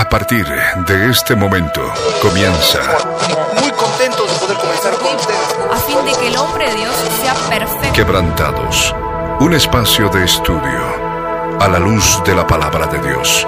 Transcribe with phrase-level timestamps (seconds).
[0.00, 0.46] A partir
[0.86, 1.82] de este momento
[2.22, 2.80] comienza.
[3.60, 5.56] Muy contentos de poder comenzar con ustedes.
[5.70, 7.92] a fin de que el hombre de Dios sea perfecto.
[7.92, 8.94] Quebrantados.
[9.40, 13.46] Un espacio de estudio a la luz de la palabra de Dios.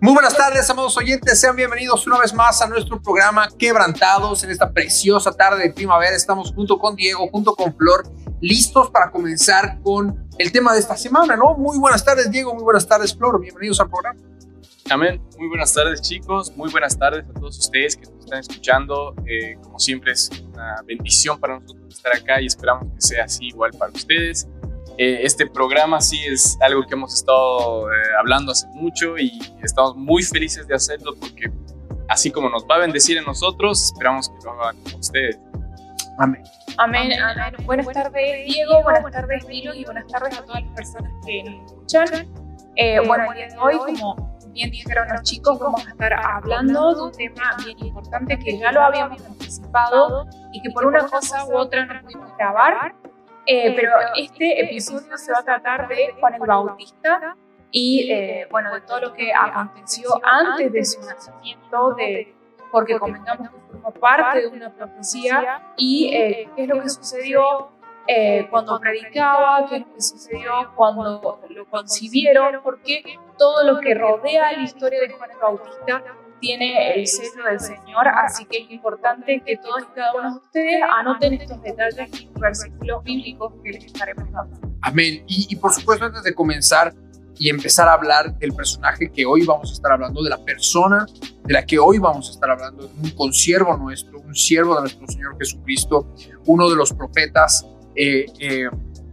[0.00, 1.40] Muy buenas tardes, amados oyentes.
[1.40, 6.14] Sean bienvenidos una vez más a nuestro programa Quebrantados en esta preciosa tarde de primavera.
[6.14, 8.06] Estamos junto con Diego, junto con Flor,
[8.40, 11.54] listos para comenzar con el tema de esta semana, ¿no?
[11.54, 12.54] Muy buenas tardes, Diego.
[12.54, 13.40] Muy buenas tardes, Flor.
[13.40, 14.20] Bienvenidos al programa.
[14.90, 15.20] Amén.
[15.38, 16.54] Muy buenas tardes, chicos.
[16.56, 19.14] Muy buenas tardes a todos ustedes que nos están escuchando.
[19.26, 23.46] Eh, como siempre, es una bendición para nosotros estar acá y esperamos que sea así
[23.46, 24.46] igual para ustedes.
[24.98, 29.96] Eh, este programa sí es algo que hemos estado eh, hablando hace mucho y estamos
[29.96, 31.50] muy felices de hacerlo porque
[32.08, 35.38] así como nos va a bendecir en nosotros, esperamos que lo hagan con ustedes.
[36.18, 36.44] Amén.
[36.76, 37.54] Amén, amén.
[37.66, 38.82] Buenas tardes, Diego.
[38.82, 39.72] Buenas tardes, Milo.
[39.74, 42.28] Y buenas tardes a todas las personas que nos escuchan.
[42.74, 46.94] Eh, bueno, el día de hoy, como bien dijeron los chicos, vamos a estar hablando
[46.94, 51.46] de un tema bien importante que ya lo habíamos anticipado y que por una cosa
[51.46, 52.94] u otra no pudimos grabar.
[53.46, 57.36] Eh, pero este episodio se va a tratar de Juan el Bautista
[57.70, 62.34] y, eh, bueno, de todo lo que aconteció antes de su nacimiento, de,
[62.72, 67.70] porque comentamos que parte de una profecía y eh, qué es lo que sucedió
[68.06, 73.02] eh, cuando predicaba, qué es lo que sucedió cuando lo concibieron, porque
[73.38, 76.04] todo lo que rodea la historia de Juan el Bautista
[76.40, 80.36] tiene el sello del Señor, así que es importante que todos y cada uno de
[80.36, 84.60] ustedes anoten estos detalles y versículos bíblicos que les estaremos dando.
[84.82, 85.24] Amén.
[85.26, 86.92] Y, y por supuesto, antes de comenzar
[87.38, 91.06] y empezar a hablar del personaje que hoy vamos a estar hablando, de la persona
[91.44, 95.06] de la que hoy vamos a estar hablando, un consiervo nuestro, un siervo de nuestro
[95.06, 96.14] Señor Jesucristo,
[96.46, 97.66] uno de los profetas.
[97.94, 98.68] eh, eh,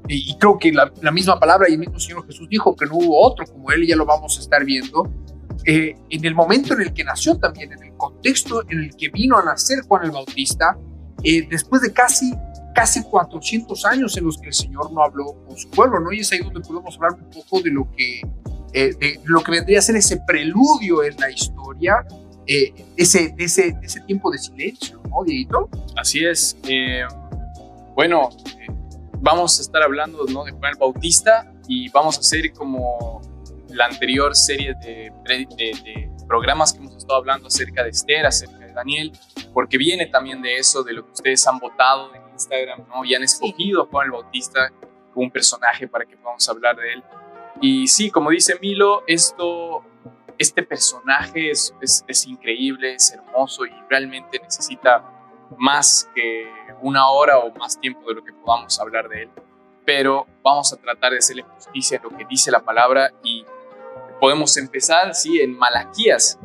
[0.08, 3.26] y creo que la, misma palabra y el mismo Señor Jesús dijo que no hubo
[3.26, 5.10] otro como él, y ya lo vamos a estar viendo.
[5.66, 9.10] Eh, en el momento en el que nació también, en el contexto en el que
[9.10, 10.78] vino a nacer Juan el Bautista,
[11.50, 12.34] después de casi,
[12.74, 16.12] casi 400 años en los que el Señor no habló con su pueblo, ¿no?
[16.12, 18.22] Y es ahí donde podemos hablar un poco de lo que,
[18.74, 22.06] eh, de lo que vendría a ser ese preludio en la historia,
[22.48, 25.70] eh, ese, ese, ese tiempo de silencio, ¿no, Dieguito?
[25.96, 26.58] Así es.
[26.68, 27.04] Eh,
[27.96, 28.30] bueno,
[29.20, 30.44] vamos a estar hablando ¿no?
[30.44, 33.22] de Juan el Bautista y vamos a hacer como
[33.70, 38.58] la anterior serie de, de- de programas que hemos estado hablando acerca de Esther, acerca
[38.66, 39.12] de Daniel,
[39.54, 42.10] porque viene también de eso, de lo que ustedes han votado
[42.42, 43.06] Instagram, ¿no?
[43.06, 44.72] Y han escogido a Juan el Bautista
[45.14, 47.04] como un personaje para que podamos hablar de él.
[47.62, 49.84] Y sí, como dice Milo, esto,
[50.38, 55.04] este personaje es, es, es increíble, es hermoso y realmente necesita
[55.58, 56.50] más que
[56.82, 59.30] una hora o más tiempo de lo que podamos hablar de él.
[59.86, 63.46] Pero vamos a tratar de hacerle justicia a lo que dice la palabra y
[64.20, 66.40] podemos empezar, sí, en Malaquías,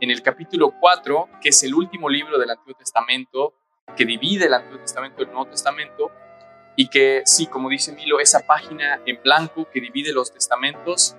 [0.00, 3.54] en el capítulo 4, que es el último libro del Antiguo Testamento,
[3.96, 6.10] que divide el Antiguo Testamento del Nuevo Testamento,
[6.80, 11.16] y que, sí, como dice Milo, esa página en blanco que divide los testamentos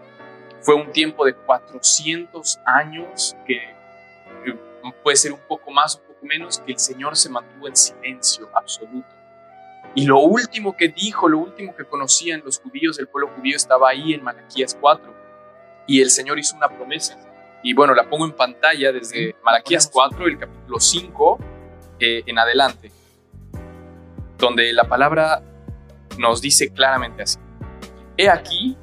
[0.62, 6.07] fue un tiempo de 400 años, que eh, puede ser un poco más o un
[6.13, 9.09] poco menos, que el Señor se mantuvo en silencio absoluto.
[9.96, 13.90] Y lo último que dijo, lo último que conocían los judíos, el pueblo judío, estaba
[13.90, 15.13] ahí en Malaquías 4.
[15.88, 17.18] Y el Señor hizo una promesa.
[17.63, 21.40] Y bueno, la pongo en pantalla desde Malaquías 4, el capítulo 5
[21.99, 22.91] eh, en adelante,
[24.37, 25.43] donde la palabra
[26.17, 27.39] nos dice claramente así.
[28.17, 28.77] He aquí,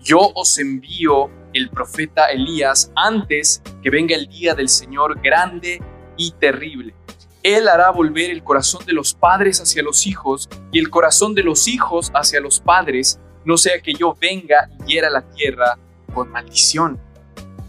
[0.00, 5.82] yo os envío el profeta Elías antes que venga el día del Señor grande
[6.16, 6.94] y terrible.
[7.42, 11.42] Él hará volver el corazón de los padres hacia los hijos y el corazón de
[11.42, 15.78] los hijos hacia los padres, no sea que yo venga y hiera la tierra
[16.14, 17.00] con maldición.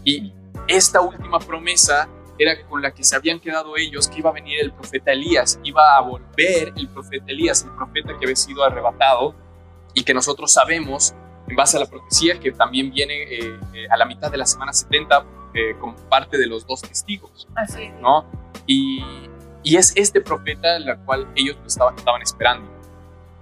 [0.04, 0.32] Y
[0.66, 2.08] esta última promesa
[2.40, 5.60] era con la que se habían quedado ellos, que iba a venir el profeta Elías,
[5.62, 9.34] iba a volver el profeta Elías, el profeta que había sido arrebatado
[9.92, 11.14] y que nosotros sabemos,
[11.46, 14.46] en base a la profecía, que también viene eh, eh, a la mitad de la
[14.46, 17.46] semana 70 eh, como parte de los dos testigos.
[17.54, 17.94] Así es.
[18.00, 18.24] ¿no?
[18.66, 19.04] Y,
[19.62, 22.70] y es este profeta el cual ellos lo estaban, estaban esperando.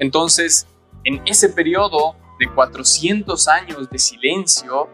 [0.00, 0.66] Entonces,
[1.04, 4.88] en ese periodo de 400 años de silencio,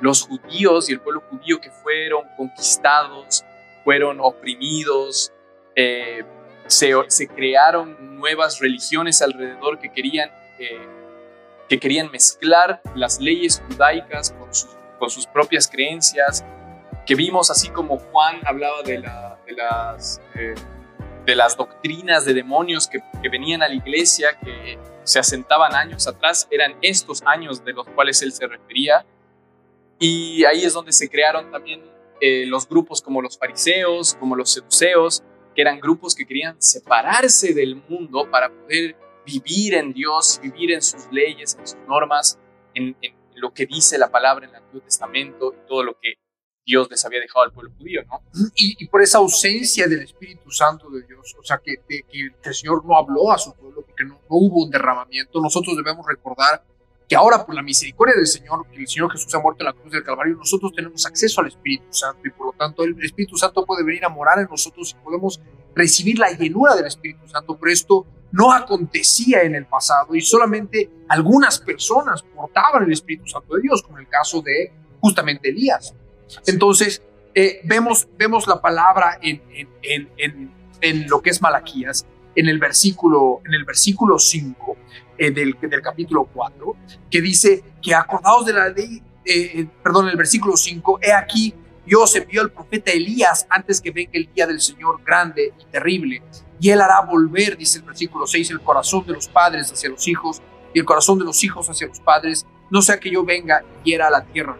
[0.00, 3.44] los judíos y el pueblo judío que fueron conquistados,
[3.86, 5.32] fueron oprimidos,
[5.76, 6.24] eh,
[6.66, 10.28] se, se crearon nuevas religiones alrededor que querían,
[10.58, 10.80] eh,
[11.68, 16.44] que querían mezclar las leyes judaicas con sus, con sus propias creencias,
[17.06, 20.56] que vimos así como Juan hablaba de, la- las, eh,
[21.24, 26.08] de las doctrinas de demonios que, que venían a la iglesia, que se asentaban años
[26.08, 29.06] atrás, eran estos años de los cuales él se refería.
[30.00, 31.80] Y ahí es donde se crearon también
[32.20, 35.22] eh, los grupos como los fariseos, como los seduceos,
[35.54, 40.82] que eran grupos que querían separarse del mundo para poder vivir en Dios, vivir en
[40.82, 42.38] sus leyes, en sus normas,
[42.74, 42.96] en,
[43.34, 46.14] lo que dice la palabra en el Antiguo Testamento y todo lo que
[46.64, 48.22] Dios les había dejado al pueblo judío, ¿no?
[48.54, 52.54] Y, por esa ausencia del Espíritu Santo de Dios, o sea, que, que, que el
[52.54, 56.64] Señor no habló a su pueblo porque no, hubo un derramamiento, nosotros debemos recordar
[57.08, 59.72] que ahora por la misericordia del Señor, que el Señor Jesús ha muerto en la
[59.72, 63.36] cruz del Calvario, nosotros tenemos acceso al Espíritu Santo y por lo tanto el Espíritu
[63.36, 65.40] Santo puede venir a morar en nosotros y podemos
[65.74, 70.90] recibir la llenura del Espíritu Santo, pero esto no acontecía en el pasado y solamente
[71.08, 75.94] algunas personas portaban el Espíritu Santo de Dios, como el caso de justamente Elías.
[76.46, 77.02] Entonces,
[77.34, 80.50] eh, vemos, vemos la palabra en, en, en,
[80.80, 84.76] en, lo que es Malaquías, en el versículo, en el versículo 5
[85.18, 86.76] eh, del, capítulo 4,
[87.10, 91.54] que dice que acordados de la ley, eh, perdón, el versículo 5, he aquí,
[91.84, 96.22] Dios envió al profeta Elías antes que venga el día del Señor grande y terrible,
[96.60, 100.06] y él hará volver, dice el versículo 6, el corazón de los padres hacia los
[100.08, 100.42] hijos
[100.72, 103.90] y el corazón de los hijos hacia los padres, no sea que yo venga y
[103.90, 104.56] hiera a la tierra.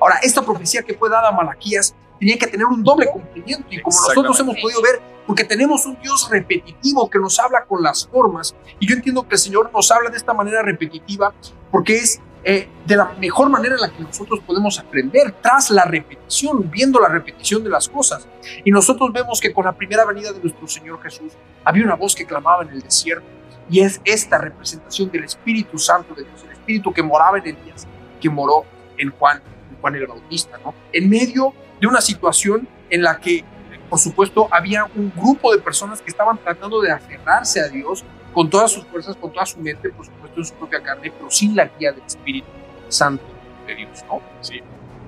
[0.00, 3.80] Ahora, esta profecía que fue dada a Malaquías tenía que tener un doble cumplimiento y
[3.80, 8.06] como nosotros hemos podido ver, porque tenemos un Dios repetitivo que nos habla con las
[8.06, 11.32] formas y yo entiendo que el Señor nos habla de esta manera repetitiva
[11.70, 15.84] porque es eh, de la mejor manera en la que nosotros podemos aprender tras la
[15.84, 18.26] repetición, viendo la repetición de las cosas.
[18.64, 21.32] Y nosotros vemos que con la primera venida de nuestro Señor Jesús
[21.64, 23.26] había una voz que clamaba en el desierto
[23.68, 27.86] y es esta representación del Espíritu Santo de Dios, el Espíritu que moraba en Elías,
[28.20, 28.64] que moró
[28.96, 29.42] en Juan
[29.80, 30.74] Juan el Bautista, ¿no?
[30.92, 33.44] En medio de una situación en la que,
[33.88, 38.04] por supuesto, había un grupo de personas que estaban tratando de aferrarse a Dios
[38.34, 41.30] con todas sus fuerzas, con toda su mente, por supuesto, en su propia carne, pero
[41.30, 42.48] sin la guía del Espíritu
[42.88, 43.24] Santo
[43.66, 44.20] de Dios, ¿no?
[44.40, 44.60] Sí,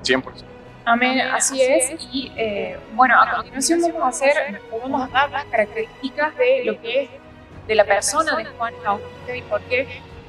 [0.02, 0.44] 100%.
[0.84, 1.94] Amén, así es.
[2.12, 6.80] Y eh, bueno, a continuación vamos a hacer, vamos a dar las características de lo
[6.80, 7.10] que es
[7.68, 9.86] de la persona de Juan Bautista y por qué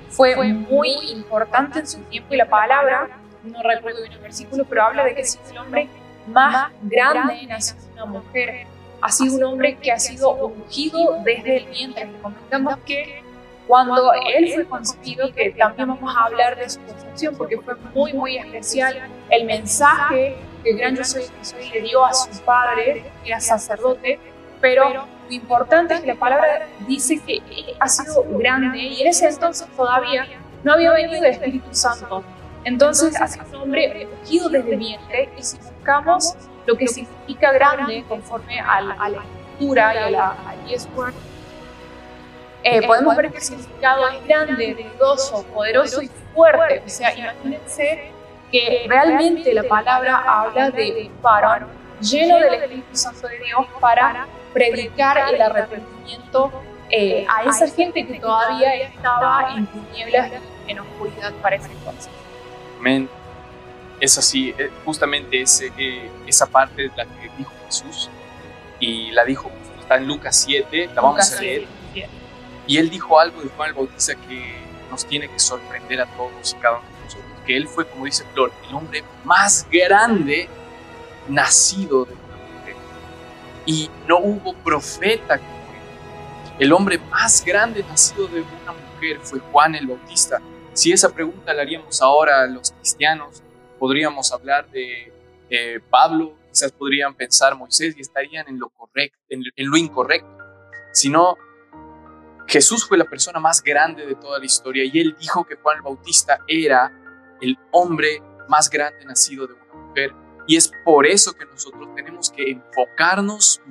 [0.09, 3.09] fue muy importante en su tiempo y la palabra
[3.43, 5.89] no recuerdo bien el versículo, pero habla de que es el hombre
[6.27, 8.67] más grande de una mujer,
[9.01, 12.09] ha sido un hombre que ha sido ungido desde el vientre.
[12.21, 13.21] Comentamos que
[13.67, 18.13] cuando él fue concebido, que también vamos a hablar de su concepción, porque fue muy,
[18.13, 23.11] muy especial el mensaje que el gran yo soy, soy le dio a su padre,
[23.23, 24.19] que era sacerdote,
[24.61, 27.41] pero lo importante es que la palabra dice que
[27.79, 28.77] ha sido grande.
[28.77, 30.25] y en ese entonces todavía
[30.63, 32.23] no había venido el Espíritu Santo.
[32.63, 36.35] Entonces, hace un hombre ungido desde el vientre y si buscamos
[36.65, 40.35] lo que significa grande conforme a la, a la escritura y a la
[40.95, 41.13] Word,
[42.63, 46.83] eh, podemos ver que el significado es grande, dudoso, poderoso y fuerte.
[46.85, 48.11] O sea, imagínense
[48.49, 51.67] que realmente la palabra habla de un varón
[51.99, 56.49] lleno del Espíritu Santo de Dios para predicar el arrepentimiento
[56.89, 60.31] eh, a esa gente que todavía estaba en tinieblas
[60.67, 62.09] en oscuridad para ese entonces.
[62.79, 63.09] Amén.
[64.03, 68.09] Es así, eh, justamente ese, eh, esa parte es la que dijo Jesús
[68.77, 71.65] y la dijo, está en Lucas 7, la vamos Lucas a leer.
[71.93, 72.09] 7.
[72.67, 74.55] Y él dijo algo de Juan el Bautista que
[74.91, 78.03] nos tiene que sorprender a todos y cada uno de nosotros, que él fue, como
[78.03, 80.49] dice Flor, el hombre más grande
[81.29, 82.75] nacido de una mujer.
[83.65, 86.59] Y no hubo profeta como él.
[86.59, 90.41] El hombre más grande nacido de una mujer fue Juan el Bautista.
[90.73, 93.41] Si esa pregunta la haríamos ahora a los cristianos,
[93.83, 95.11] podríamos hablar de
[95.49, 100.37] eh, Pablo, quizás podrían pensar Moisés y estarían en lo correcto, en, en lo incorrecto.
[100.93, 101.35] Sino
[102.47, 105.75] Jesús fue la persona más grande de toda la historia y él dijo que Juan
[105.79, 106.93] el Bautista era
[107.41, 110.13] el hombre más grande nacido de una mujer.
[110.47, 113.61] Y es por eso que nosotros tenemos que enfocarnos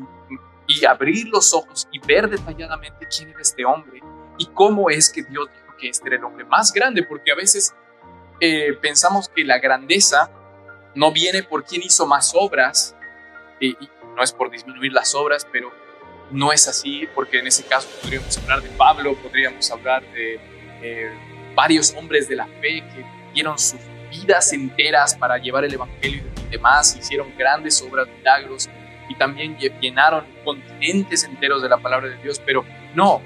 [0.66, 4.02] y abrir los ojos y ver detalladamente quién era este hombre
[4.36, 5.48] y cómo es que Dios
[5.80, 7.74] que este era el hombre más grande, porque a veces
[8.44, 10.28] eh, pensamos que la grandeza
[10.96, 12.96] no viene por quien hizo más obras,
[13.60, 13.76] y,
[14.16, 15.70] no es por disminuir las obras, pero
[16.32, 20.40] no es así, porque en ese caso podríamos hablar de Pablo, podríamos hablar de
[20.82, 21.12] eh,
[21.54, 23.78] varios hombres de la fe que dieron sus
[24.10, 28.68] vidas enteras para llevar el Evangelio y demás, hicieron grandes obras, milagros,
[29.08, 33.22] y también llenaron continentes enteros de la palabra de Dios, pero no,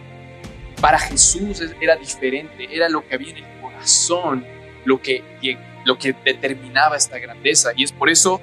[0.78, 4.55] para Jesús era diferente, era lo que había en el corazón,
[4.86, 5.22] lo que,
[5.84, 7.72] lo que determinaba esta grandeza.
[7.76, 8.40] Y es por eso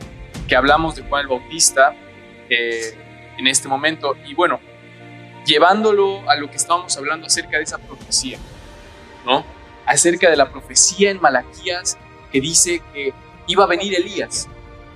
[0.48, 1.96] que hablamos de Juan el Bautista
[2.50, 2.96] eh,
[3.38, 4.16] en este momento.
[4.26, 4.60] Y bueno,
[5.46, 8.38] llevándolo a lo que estábamos hablando acerca de esa profecía,
[9.26, 9.46] ¿no?
[9.86, 11.98] Acerca de la profecía en Malaquías
[12.32, 13.14] que dice que
[13.48, 14.48] iba a venir Elías,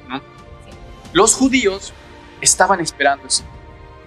[0.07, 0.21] ¿no?
[1.13, 1.93] Los judíos
[2.41, 3.43] estaban esperando eso.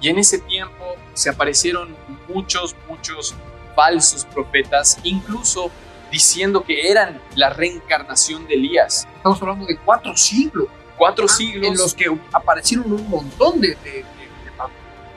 [0.00, 1.97] Y en ese tiempo se aparecieron
[2.28, 3.35] muchos, muchos
[3.75, 5.70] falsos profetas, incluso
[6.10, 9.06] diciendo que eran la reencarnación de Elías.
[9.16, 10.68] Estamos hablando de cuatro siglos.
[10.96, 11.66] Cuatro siglos.
[11.66, 14.04] En los que aparecieron un montón de, de, de,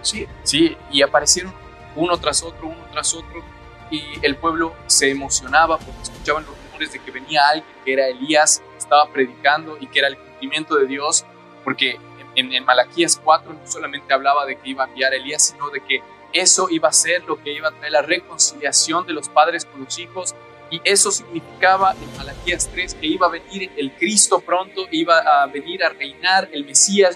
[0.02, 1.54] Sí, sí, y aparecieron
[1.96, 3.42] uno tras otro, uno tras otro,
[3.90, 8.08] y el pueblo se emocionaba porque escuchaban los rumores de que venía alguien que era
[8.08, 11.26] Elías, estaba predicando y que era el cumplimiento de Dios,
[11.64, 12.00] porque
[12.36, 15.70] en, en Malaquías 4 no solamente hablaba de que iba a enviar a Elías, sino
[15.70, 16.02] de que
[16.34, 19.86] eso iba a ser lo que iba a traer la reconciliación de los padres con
[19.86, 20.36] los hijos,
[20.74, 25.46] y eso significaba en Malaquías 3 que iba a venir el Cristo pronto, iba a
[25.46, 27.16] venir a reinar el Mesías,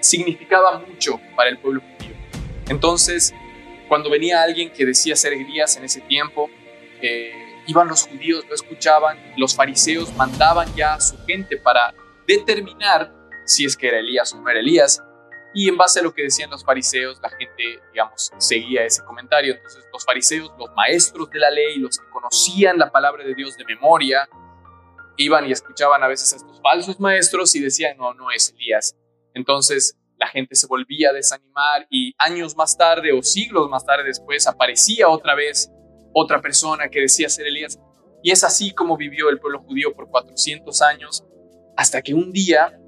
[0.00, 2.14] significaba mucho para el pueblo judío.
[2.68, 3.32] Entonces,
[3.88, 6.50] cuando venía alguien que decía ser Elías en ese tiempo,
[7.00, 11.94] eh, iban los judíos, lo escuchaban, los fariseos mandaban ya a su gente para
[12.26, 13.10] determinar
[13.46, 15.02] si es que era Elías o no era Elías,
[15.54, 19.54] y en base a lo que decían los fariseos, la gente, digamos, seguía ese comentario.
[19.54, 23.56] Entonces los fariseos, los maestros de la ley, los que conocían la palabra de Dios
[23.56, 24.28] de memoria,
[25.16, 28.96] iban y escuchaban a veces a estos falsos maestros y decían, no, no es Elías.
[29.34, 34.04] Entonces la gente se volvía a desanimar y años más tarde o siglos más tarde
[34.04, 35.70] después aparecía otra vez
[36.14, 37.78] otra persona que decía ser Elías.
[38.22, 41.24] Y es así como vivió el pueblo judío por 400 años,
[41.76, 42.78] hasta que un día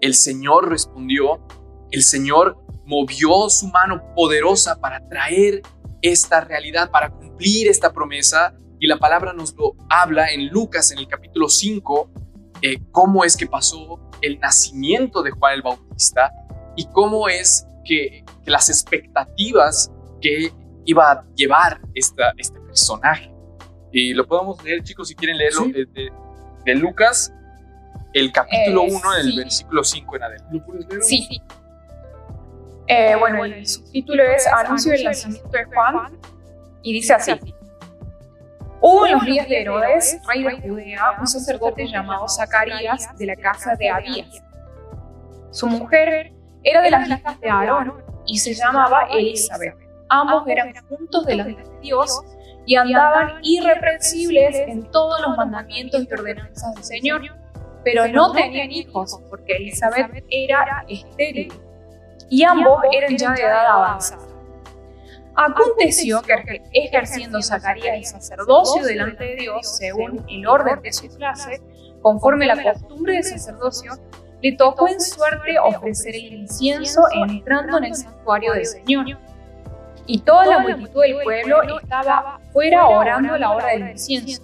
[0.00, 1.46] el Señor respondió,
[1.90, 5.62] el Señor movió su mano poderosa para traer
[6.02, 8.54] esta realidad, para cumplir esta promesa.
[8.78, 12.10] Y la palabra nos lo habla en Lucas, en el capítulo 5,
[12.62, 16.32] eh, cómo es que pasó el nacimiento de Juan el Bautista
[16.76, 19.90] y cómo es que, las expectativas
[20.20, 20.52] que
[20.84, 23.32] iba a llevar esta, este personaje.
[23.92, 25.86] Y lo podemos leer, chicos, si quieren leerlo, de,
[26.64, 27.32] de, Lucas,
[28.12, 30.62] el capítulo 1, eh, el versículo 5 en adelante.
[31.00, 31.40] Sí, sí.
[32.88, 36.18] Eh, bueno, el subtítulo es Anuncio del nacimiento de Juan
[36.82, 37.32] y dice así.
[38.80, 43.34] Hubo en los días de Herodes, rey de Judea, un sacerdote llamado Zacarías de la
[43.34, 44.42] casa de Abías.
[45.50, 49.74] Su mujer era de las hijas de Aarón y se llamaba Elizabeth.
[50.08, 52.22] Ambos eran juntos delante de Dios
[52.66, 57.22] y andaban irreprensibles en todos los mandamientos y ordenanzas del Señor,
[57.82, 61.52] pero no tenían hijos porque Elizabeth era estéril
[62.28, 64.22] y ambos eran ya de edad avanzada.
[65.34, 71.60] Aconteció que ejerciendo Zacarías el sacerdocio delante de Dios según el orden de su clase,
[72.00, 73.92] conforme la costumbre del sacerdocio,
[74.42, 79.06] le tocó en suerte ofrecer el incienso entrando en el santuario del Señor.
[80.06, 84.42] Y toda la multitud del pueblo estaba fuera orando a la hora del incienso.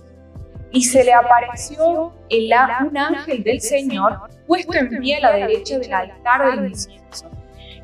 [0.73, 2.51] Y se le apareció el,
[2.87, 7.31] un ángel del Señor puesto en pie a la derecha del altar del incienso.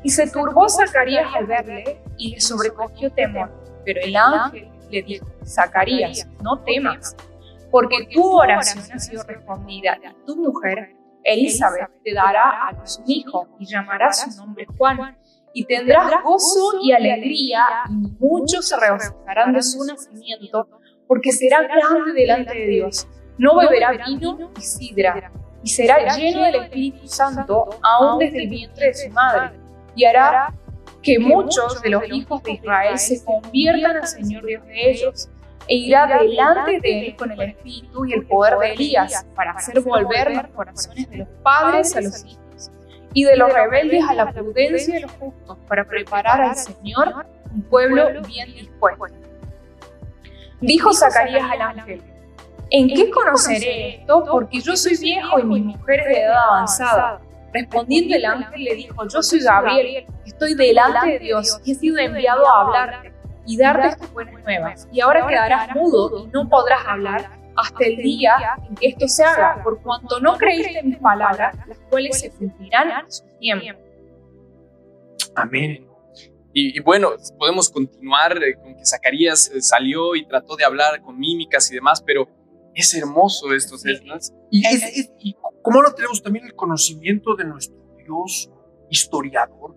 [0.03, 3.51] Y se turbó Zacarías al verle y le sobrecogió temor.
[3.85, 7.15] Pero el ángel le dijo, Zacarías, no temas,
[7.71, 13.11] porque tu oración ha sido respondida y tu mujer Elizabeth te dará a luz un
[13.11, 15.17] hijo y llamarás su nombre Juan.
[15.51, 20.69] Y tendrás gozo y alegría, y muchos se regocijarán de su nacimiento,
[21.07, 23.07] porque será grande delante de Dios.
[23.39, 25.31] No beberá vino y sidra,
[25.63, 29.58] y será lleno del Espíritu Santo aún desde el vientre de su madre,
[29.99, 30.53] y hará
[31.01, 35.29] que muchos de los hijos de Israel se conviertan al Señor Dios de ellos
[35.67, 39.81] e irá delante de él con el espíritu y el poder de Elías para hacer
[39.81, 42.71] volver los corazones de los padres a los hijos
[43.13, 47.61] y de los rebeldes a la prudencia de los justos para preparar al Señor un
[47.63, 49.05] pueblo bien dispuesto.
[50.61, 52.01] Dijo Zacarías al ángel,
[52.69, 54.23] ¿en qué conoceré esto?
[54.31, 57.21] Porque yo soy viejo y mi mujer es de edad avanzada.
[57.53, 61.97] Respondiendo el ángel le dijo, yo soy Gabriel, estoy delante de Dios y he sido
[61.97, 63.13] enviado a hablarte
[63.45, 64.87] y darte estas buenas nuevas.
[64.91, 68.31] Y ahora quedarás mudo y no podrás hablar hasta el día
[68.67, 72.31] en que esto se haga, por cuanto no creíste en mis palabras, las cuales se
[72.31, 73.79] cumplirán a su tiempo.
[75.35, 75.87] Amén.
[76.53, 81.17] Y, bueno, podemos continuar eh, con que Zacarías eh, salió y trató de hablar con
[81.17, 82.27] mímicas y demás, pero
[82.73, 83.75] es hermoso esto,
[84.51, 84.63] Y,
[85.19, 85.33] y
[85.69, 88.49] cómo no tenemos también el conocimiento de nuestro Dios
[88.89, 89.75] historiador,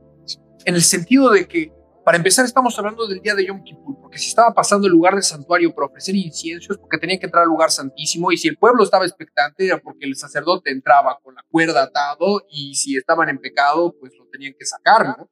[0.65, 1.71] en el sentido de que
[2.03, 5.15] para empezar, estamos hablando del día de Yom Kippur, porque si estaba pasando el lugar
[5.15, 8.57] del santuario para ofrecer inciensos, porque tenía que entrar al lugar santísimo, y si el
[8.57, 13.29] pueblo estaba expectante, era porque el sacerdote entraba con la cuerda atado, y si estaban
[13.29, 15.31] en pecado, pues lo tenían que sacar, ¿no?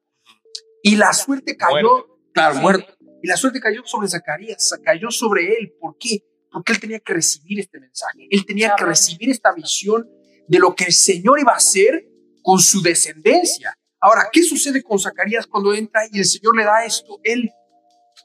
[0.83, 2.93] Y la suerte cayó claro, muerto.
[3.21, 5.73] Y la suerte cayó sobre Zacarías, cayó sobre él.
[5.77, 6.23] ¿Por qué?
[6.51, 8.27] Porque él tenía que recibir este mensaje.
[8.29, 10.09] Él tenía que recibir esta visión
[10.51, 12.05] de lo que el Señor iba a hacer
[12.43, 13.73] con su descendencia.
[14.01, 17.19] Ahora, ¿qué sucede con Zacarías cuando entra y el Señor le da esto?
[17.23, 17.49] Él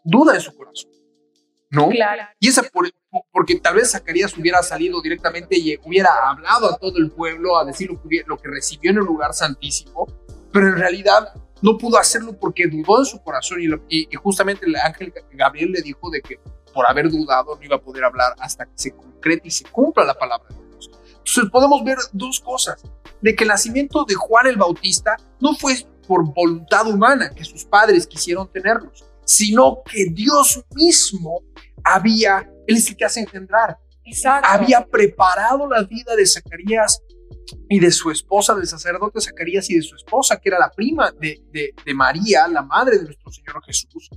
[0.03, 0.91] duda en su corazón.
[1.71, 1.89] ¿No?
[1.89, 2.23] Claro.
[2.41, 2.91] Y esa por-
[3.33, 7.65] porque tal vez Zacarías hubiera salido directamente y hubiera hablado a todo el pueblo a
[7.65, 10.07] decir lo que, hubiera- lo que recibió en el lugar santísimo,
[10.53, 14.17] pero en realidad no pudo hacerlo porque dudó en su corazón y, lo- y- y
[14.17, 16.41] justamente el ángel Gabriel le dijo de que
[16.75, 20.05] por haber dudado no iba a poder hablar hasta que se concrete y se cumpla
[20.05, 20.66] la palabra de Dios.
[21.27, 22.83] Entonces podemos ver dos cosas,
[23.21, 25.75] de que el nacimiento de Juan el Bautista no fue
[26.07, 31.41] por voluntad humana que sus padres quisieron tenerlos, sino que Dios mismo
[31.83, 34.49] había, Él es el que hace engendrar, Exacto.
[34.49, 37.01] había preparado la vida de Zacarías
[37.69, 41.11] y de su esposa, del sacerdote Zacarías y de su esposa, que era la prima
[41.21, 44.09] de, de- de María, la madre de nuestro Señor Jesús,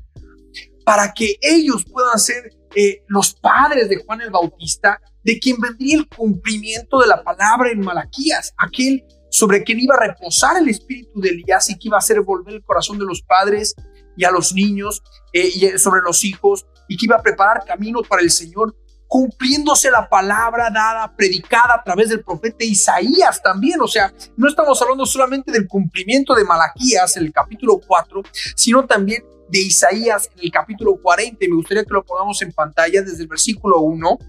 [0.86, 5.98] para que ellos puedan ser eh, los padres de Juan el Bautista, de quien vendría
[5.98, 11.20] el cumplimiento de la palabra en Malaquías, aquel sobre quien iba a reposar el espíritu
[11.20, 13.76] de Elías y que iba a hacer volver el corazón de los padres
[14.18, 15.02] y a los niños
[15.34, 18.76] eh, y sobre los hijos y que iba a preparar camino para el Señor
[19.10, 23.82] cumpliéndose la palabra dada, predicada a través del profeta Isaías también.
[23.82, 28.22] O sea, no estamos hablando solamente del cumplimiento de Malaquías en el capítulo 4,
[28.56, 31.44] sino también de Isaías en el capítulo 40.
[31.44, 34.20] Y me gustaría que lo pongamos en pantalla desde el versículo 1,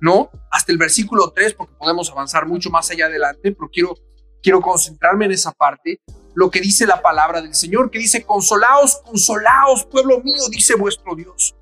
[0.00, 0.30] ¿no?
[0.50, 3.94] Hasta el versículo 3, porque podemos avanzar mucho más allá adelante, pero quiero,
[4.42, 6.00] quiero concentrarme en esa parte.
[6.34, 11.14] Lo que dice la palabra del Señor, que dice, consolaos, consolaos, pueblo mío, dice vuestro
[11.14, 11.54] Dios.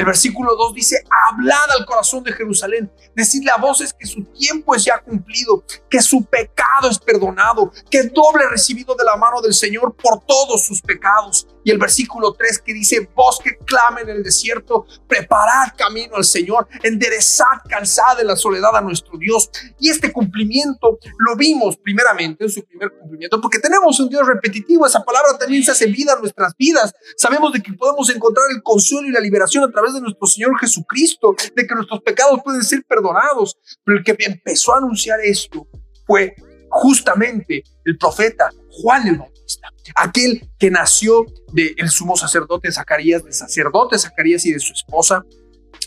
[0.00, 4.74] El versículo 2 dice, hablad al corazón de Jerusalén, decidle a voces que su tiempo
[4.74, 9.52] es ya cumplido, que su pecado es perdonado, que doble recibido de la mano del
[9.52, 11.46] Señor por todos sus pecados.
[11.64, 16.24] Y el versículo 3 que dice, voz que clame en el desierto, preparad camino al
[16.24, 19.50] Señor, enderezad calzada en la soledad a nuestro Dios.
[19.78, 24.86] Y este cumplimiento lo vimos primeramente en su primer cumplimiento, porque tenemos un Dios repetitivo,
[24.86, 26.92] esa palabra también se hace vida en nuestras vidas.
[27.16, 30.58] Sabemos de que podemos encontrar el consuelo y la liberación a través de nuestro Señor
[30.58, 33.56] Jesucristo, de que nuestros pecados pueden ser perdonados.
[33.84, 35.66] Pero el que empezó a anunciar esto
[36.06, 36.34] fue
[36.70, 43.98] justamente el profeta Juan el Bautista, aquel que nació del sumo sacerdote Zacarías, del sacerdote
[43.98, 45.24] Zacarías y de su esposa.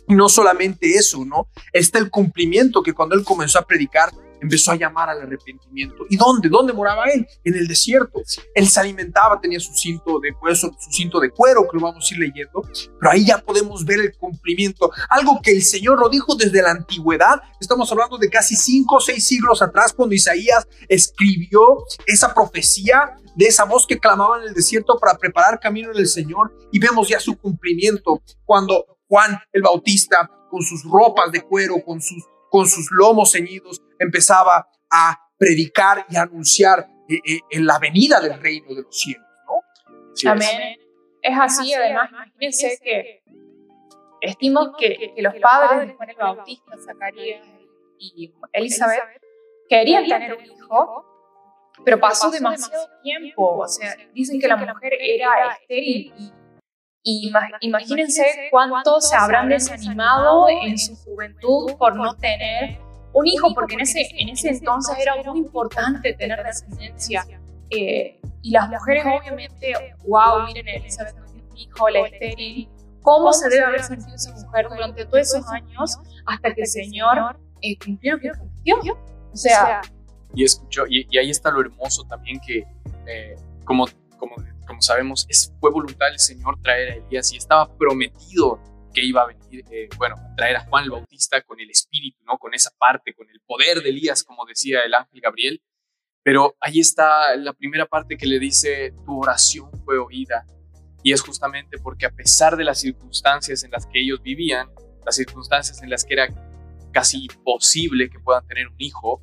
[0.07, 1.47] Y no solamente eso, ¿no?
[1.71, 4.11] Está el cumplimiento que cuando él comenzó a predicar,
[4.43, 6.05] empezó a llamar al arrepentimiento.
[6.09, 6.49] ¿Y dónde?
[6.49, 7.25] ¿Dónde moraba él?
[7.43, 8.21] En el desierto.
[8.53, 12.07] Él se alimentaba, tenía su cinto de hueso, su cinto de cuero, que lo vamos
[12.09, 12.61] a ir leyendo,
[12.99, 14.91] pero ahí ya podemos ver el cumplimiento.
[15.09, 17.41] Algo que el Señor lo dijo desde la antigüedad.
[17.59, 23.45] Estamos hablando de casi cinco o seis siglos atrás, cuando Isaías escribió esa profecía de
[23.45, 26.55] esa voz que clamaba en el desierto para preparar camino en el Señor.
[26.71, 32.01] Y vemos ya su cumplimiento cuando Juan el Bautista, con sus ropas de cuero, con
[32.01, 37.79] sus con sus lomos ceñidos, empezaba a predicar y a anunciar eh, eh, en la
[37.79, 40.03] venida del reino de los cielos, ¿no?
[40.15, 40.25] Es.
[40.25, 40.77] Amén.
[41.21, 43.23] Es así, además, imagínense que
[44.21, 47.45] estimo que, que los padres de Juan el Bautista, Zacarías
[47.97, 48.99] y Elizabeth
[49.69, 51.05] querían tener un hijo,
[51.85, 53.57] pero pasó demasiado tiempo.
[53.57, 56.33] O sea, dicen que la mujer era estéril y,
[57.03, 62.79] y ima- imagínense cuánto se habrán desanimado en su juventud por no tener
[63.13, 67.25] un hijo, porque en ese, en ese entonces era muy importante tener descendencia.
[67.69, 69.73] Eh, y las mujeres obviamente,
[70.05, 72.69] wow, miren, Elizabeth no tiene un hijo, la estéril.
[73.01, 77.37] ¿Cómo se debe haber sentido esa mujer durante todos esos años hasta que el Señor
[77.61, 78.97] eh, cumplió lo que prometió?
[79.33, 79.81] O sea,
[80.35, 82.65] y escuchó, y, y ahí está lo hermoso también que,
[83.07, 83.85] eh, como,
[84.17, 88.59] como, como sabemos, es, fue voluntad del Señor traer a Elías y estaba prometido
[88.93, 92.37] que iba a venir, eh, bueno, traer a Juan el Bautista con el espíritu, ¿no?
[92.37, 95.61] Con esa parte, con el poder de Elías, como decía el ángel Gabriel.
[96.23, 100.45] Pero ahí está la primera parte que le dice, tu oración fue oída.
[101.03, 104.69] Y es justamente porque a pesar de las circunstancias en las que ellos vivían,
[105.05, 106.27] las circunstancias en las que era
[106.93, 109.21] casi imposible que puedan tener un hijo,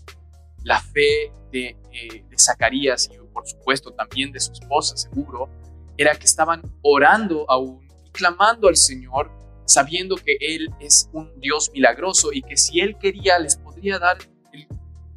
[0.62, 5.48] la fe de, eh, de Zacarías y por supuesto también de su esposa, seguro,
[5.96, 9.30] era que estaban orando aún clamando al Señor,
[9.70, 14.18] sabiendo que Él es un Dios milagroso y que si Él quería les podría dar,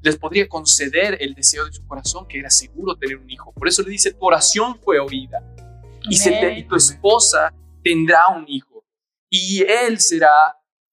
[0.02, 3.54] les podría conceder el deseo de su corazón, que era seguro tener un hijo.
[3.54, 5.40] Por eso le dice, tu oración fue oída
[6.10, 8.84] y, se te- y tu esposa tendrá un hijo
[9.30, 10.30] y Él será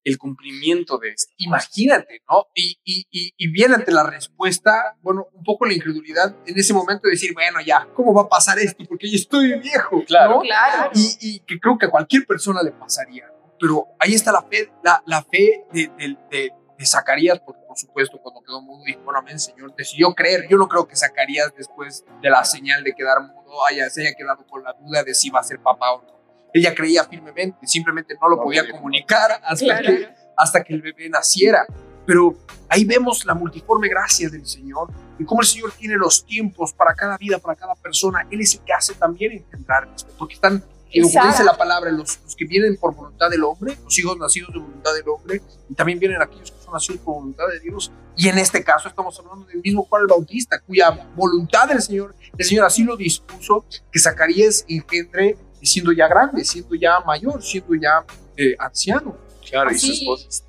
[0.02, 1.30] el cumplimiento de esto.
[1.38, 2.46] Imagínate, ¿no?
[2.54, 6.72] Y, y, y, y viene ante la respuesta, bueno, un poco la incredulidad en ese
[6.72, 8.82] momento de decir, bueno, ya, ¿cómo va a pasar esto?
[8.88, 10.36] Porque yo estoy viejo, Claro.
[10.36, 10.40] ¿no?
[10.40, 10.90] Claro.
[10.94, 13.26] Y, y que creo que a cualquier persona le pasaría.
[13.60, 17.76] Pero ahí está la fe, la, la fe de, de, de, de Zacarías, porque por
[17.78, 20.46] supuesto cuando quedó mudo dijo, bueno, amén, Señor, decidió creer.
[20.48, 24.14] Yo no creo que Zacarías después de la señal de quedar mudo haya, se haya
[24.16, 26.20] quedado con la duda de si va a ser papá o no.
[26.52, 29.86] Ella creía firmemente, simplemente no lo No podía podía comunicar hasta Claro.
[29.86, 31.66] que hasta que el bebé naciera.
[32.06, 32.34] Pero
[32.68, 36.94] ahí vemos la multiforme gracia del Señor y cómo el Señor tiene los tiempos para
[36.94, 38.26] cada vida, para cada persona.
[38.30, 39.86] Él es el que hace también engendrar,
[40.18, 43.76] porque están, y como dice la palabra, los, los que vienen por voluntad del hombre,
[43.84, 47.14] los hijos nacidos de voluntad del hombre, y también vienen aquellos que son nacidos por
[47.14, 47.92] voluntad de Dios.
[48.16, 52.14] Y en este caso estamos hablando del mismo Juan el Bautista, cuya voluntad del Señor,
[52.36, 57.74] el Señor así lo dispuso, que Zacarías engendre siendo ya grande, siendo ya mayor, siendo
[57.74, 58.04] ya
[58.36, 59.16] eh, anciano.
[59.48, 60.44] Claro, y Así- su esposa.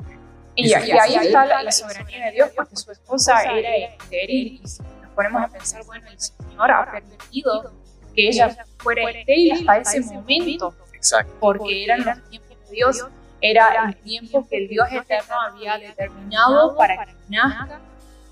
[0.54, 4.60] Y, y ahí está la, la soberanía de Dios, porque su esposa era estéril.
[4.62, 7.71] Y si nos ponemos a pensar, bueno, el Señor ha permitido
[8.13, 11.34] que ella fuera estéril hasta ese momento, Exacto.
[11.39, 13.06] porque eran los tiempos de Dios,
[13.41, 17.80] era el tiempo que el Dios eterno había determinado para que nazca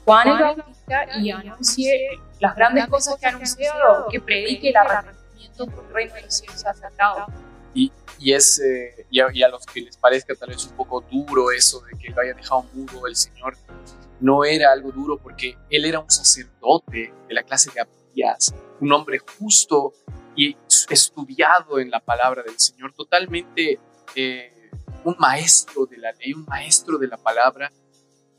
[0.05, 5.67] Juan el Bautista y anuncie las grandes cosas que ha anunciado, que predique el arrepentimiento
[5.67, 7.27] por el reino de los cielos ha acercado.
[8.21, 10.99] Y, es, eh, y, a, y a los que les parezca tal vez un poco
[11.09, 13.55] duro eso de que lo haya dejado mudo el Señor,
[14.19, 18.91] no era algo duro porque él era un sacerdote de la clase de Abías, un
[18.91, 19.93] hombre justo
[20.35, 20.55] y
[20.89, 23.79] estudiado en la palabra del Señor, totalmente
[24.15, 24.71] eh,
[25.03, 27.71] un maestro de la ley, un maestro de la palabra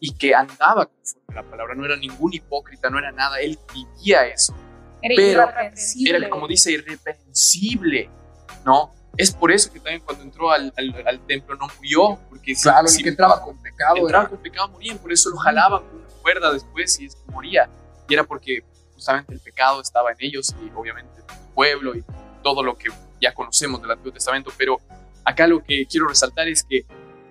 [0.01, 3.59] y que andaba conforme a la palabra, no era ningún hipócrita, no era nada, él
[3.75, 4.55] vivía eso
[5.03, 6.17] Era Pero irreprensible.
[6.19, 8.11] era como dice irreprensible,
[8.65, 8.93] ¿no?
[9.17, 12.87] Es por eso que también cuando entró al, al- al templo no murió, porque Claro,
[12.89, 15.99] si que entraba con pecado entraba era con pecado morían, por eso lo jalaban con
[15.99, 17.69] una cuerda después y es que moría.
[18.09, 18.63] Y era porque
[19.01, 22.05] justamente el pecado estaba en ellos y obviamente en el pueblo y
[22.43, 24.79] todo lo que ya conocemos del Antiguo Testamento, pero
[25.25, 26.85] acá lo que quiero resaltar es que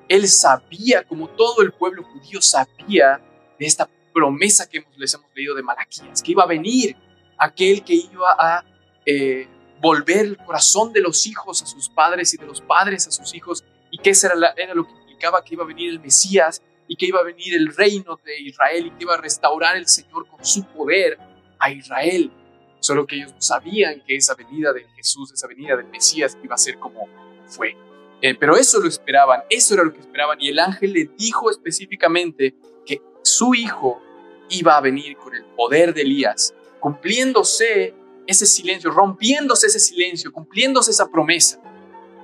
[0.08, 3.22] él sabía, como todo el pueblo judío sabía,
[3.60, 6.96] de esta promesa que les hemos leído de Malaquías, que iba a venir
[7.38, 8.66] aquel que iba a
[9.06, 9.48] eh,
[9.80, 13.36] volver el corazón de los hijos a sus padres y de los padres a sus
[13.36, 16.96] hijos, y que eso era lo que implicaba que iba a venir el Mesías y
[16.96, 20.28] que iba a venir el reino de Israel y que iba a restaurar el Señor
[20.28, 21.20] con su poder
[21.60, 22.32] a Israel.
[22.80, 26.56] Solo que ellos no sabían que esa venida de Jesús, esa venida del Mesías iba
[26.56, 27.08] a ser como
[27.46, 27.76] fue.
[28.22, 30.40] Eh, pero eso lo esperaban, eso era lo que esperaban.
[30.42, 34.02] Y el ángel le dijo específicamente que su hijo
[34.50, 37.94] iba a venir con el poder de Elías, cumpliéndose
[38.26, 41.62] ese silencio, rompiéndose ese silencio, cumpliéndose esa promesa,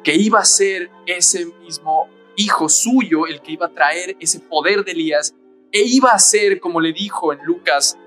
[0.04, 4.84] que iba a ser ese mismo hijo suyo el que iba a traer ese poder
[4.84, 5.34] de Elías
[5.72, 7.98] e iba a ser, como le dijo en Lucas,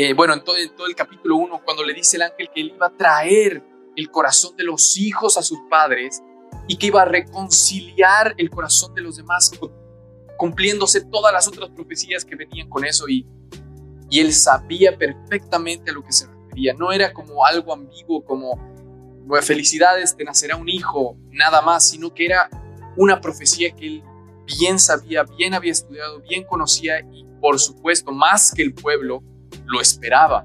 [0.00, 2.60] eh, bueno, en todo, en todo el capítulo 1, cuando le dice el ángel que
[2.60, 3.62] él iba a traer
[3.96, 6.22] el corazón de los hijos a sus padres
[6.68, 9.70] y que iba a reconciliar el corazón de los demás, cu-
[10.36, 13.26] cumpliéndose todas las otras profecías que venían con eso y,
[14.08, 16.74] y él sabía perfectamente a lo que se refería.
[16.74, 18.54] No era como algo ambiguo, como
[19.26, 22.48] "Bueno, felicidades, te nacerá un hijo, nada más, sino que era
[22.96, 24.02] una profecía que él
[24.60, 29.22] bien sabía, bien había estudiado, bien conocía y por supuesto más que el pueblo
[29.68, 30.44] lo esperaba.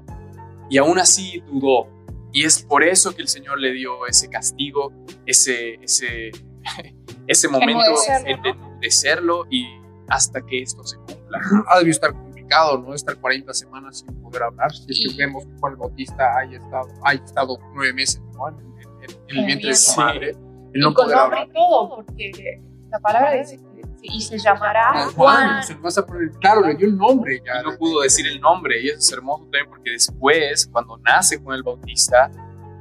[0.70, 1.88] Y aún así dudó.
[2.32, 4.92] Y es por eso que el Señor le dio ese castigo,
[5.26, 6.30] ese, ese,
[7.26, 7.82] ese momento
[8.24, 9.66] de enmudecerlo y
[10.08, 11.38] hasta que esto se cumpla.
[11.68, 12.92] ha debido estar complicado, ¿no?
[12.94, 14.72] Estar 40 semanas sin poder hablar.
[14.72, 18.20] Si es que Y- vemos que Juan el Bautista haya estado, haya estado nueve meses,
[18.34, 18.48] ¿no?
[18.48, 20.30] En, en- en- el vientre de su madre.
[20.30, 20.36] El
[20.74, 21.48] y no con poder nombre hablar.
[21.48, 22.60] y todo, porque
[22.90, 23.73] la palabra dice que
[24.06, 25.62] y se llamará Juan, Juan.
[25.64, 27.60] se lo vas a poner, claro, le dio el nombre ya.
[27.60, 28.80] y no pudo decir el nombre.
[28.82, 32.30] Y eso es hermoso también porque después, cuando nace Juan el Bautista,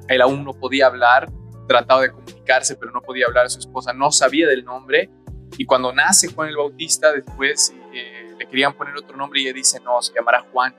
[0.08, 1.30] él aún no podía hablar,
[1.68, 3.50] trataba de comunicarse, pero no podía hablar.
[3.50, 5.10] Su esposa no sabía del nombre.
[5.58, 9.54] Y cuando nace Juan el Bautista, después eh, le querían poner otro nombre y ella
[9.54, 10.76] dice, no, se llamará Juan.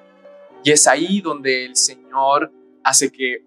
[0.62, 2.52] Y es ahí donde el Señor
[2.82, 3.44] hace que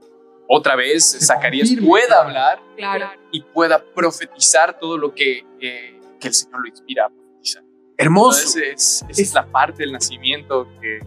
[0.48, 2.28] otra vez Se Zacarías confirme, pueda claro.
[2.28, 3.10] hablar Claro.
[3.32, 7.64] y pueda profetizar todo lo que, eh, que el Señor lo inspira a profetizar.
[7.98, 8.40] Hermoso.
[8.40, 11.00] Entonces es, esa es la parte del nacimiento que,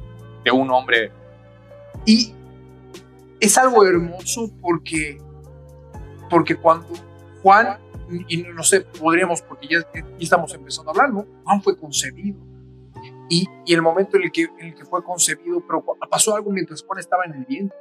[0.44, 1.12] de un hombre.
[2.05, 2.33] Y
[3.38, 5.18] es algo hermoso porque,
[6.29, 6.88] porque cuando
[7.42, 7.79] Juan,
[8.29, 11.27] y no, sé, podríamos, porque ya, ya estamos empezando a hablar, ¿no?
[11.44, 12.38] Juan fue concebido.
[13.29, 16.51] Y, y el momento en el, que, en el que fue concebido, pero pasó algo
[16.51, 17.79] mientras Juan estaba en el vientre.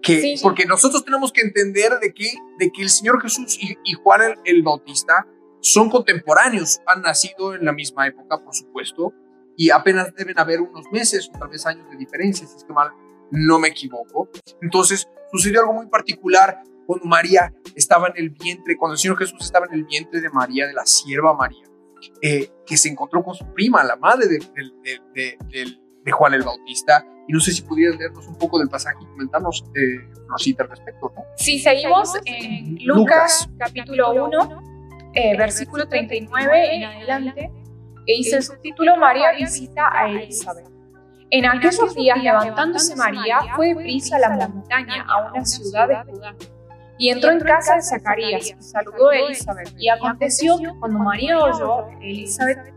[0.00, 0.34] Que, Sí.
[0.42, 4.22] Porque nosotros tenemos que entender de que, de que el Señor Jesús y, y Juan
[4.22, 5.26] el, el Bautista
[5.60, 9.12] son contemporáneos, han nacido en la misma época, por supuesto,
[9.56, 12.72] y apenas deben haber unos meses o tal vez años de diferencia, si es que
[12.72, 12.90] mal
[13.30, 14.28] no me equivoco.
[14.62, 19.38] Entonces, sucedió algo muy particular cuando María estaba en el vientre, cuando el Señor Jesús
[19.42, 21.64] estaba en el vientre de María, de la sierva María,
[22.22, 26.42] eh, que se encontró con su prima, la madre de, de, de, de, Juan el
[26.42, 27.06] Bautista.
[27.28, 31.12] Y no sé si pudieras leernos un poco del pasaje y comentarnos eh, al respecto.
[31.14, 31.22] ¿no?
[31.36, 34.69] Sí, seguimos en Lucas, capítulo 1,
[35.14, 37.50] eh, versículo 39 en adelante,
[38.06, 40.68] que dice el subtítulo María visita a Elizabeth.
[41.30, 46.34] En aquellos días, levantándose María, fue prisa a la montaña, a una ciudad de Judá,
[46.98, 49.72] y entró en casa de Zacarías y saludó a Elizabeth.
[49.78, 52.74] Y aconteció que cuando María oyó, Elizabeth,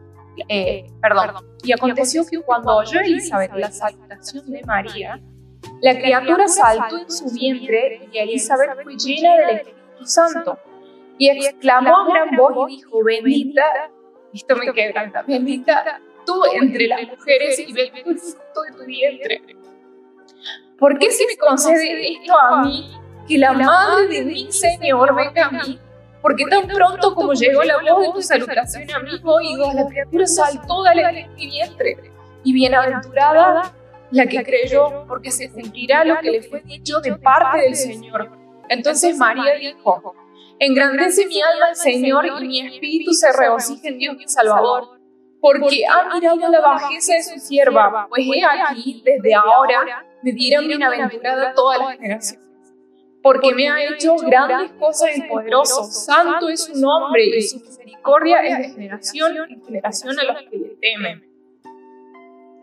[0.48, 1.32] eh, perdón,
[1.64, 5.20] y aconteció que cuando oyó Elizabeth la salutación de María,
[5.82, 10.60] la criatura saltó en su vientre y Elizabeth fue llena del Espíritu Santo.
[11.18, 13.64] Y exclamó a gran voz y dijo, bendita,
[14.34, 19.42] esto me quebranta, bendita tú entre las mujeres y bendito el fruto de tu vientre.
[20.80, 22.92] ¿Por qué se me concede esto a mí,
[23.28, 25.80] que la madre de mi Señor venga a mí?
[26.22, 30.26] Porque tan pronto como llegó la voz de tu salutación a mis oídos, la criatura
[30.26, 31.98] saltó de alegría mi vientre.
[32.46, 33.74] Y bienaventurada
[34.12, 38.30] la que creyó, porque se cumplirá lo que le fue dicho de parte del Señor.
[38.70, 40.16] Entonces María dijo,
[40.60, 45.04] engrandece mi alma al Señor y mi espíritu se regocija en Dios mi Salvador
[45.44, 50.70] porque ha mirado la bajeza de su sierva, pues he aquí, desde ahora, me dieron
[50.70, 52.48] bienaventurada todas las generaciones.
[53.22, 58.40] Porque me ha hecho grandes cosas el poderoso, santo es su nombre y su misericordia
[58.40, 61.30] es de generación en generación a los que le temen.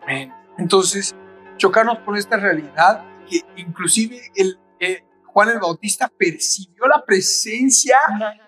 [0.00, 0.32] Amén.
[0.56, 1.14] Entonces,
[1.58, 7.96] chocarnos con esta realidad que inclusive el, eh, Juan el Bautista percibió la presencia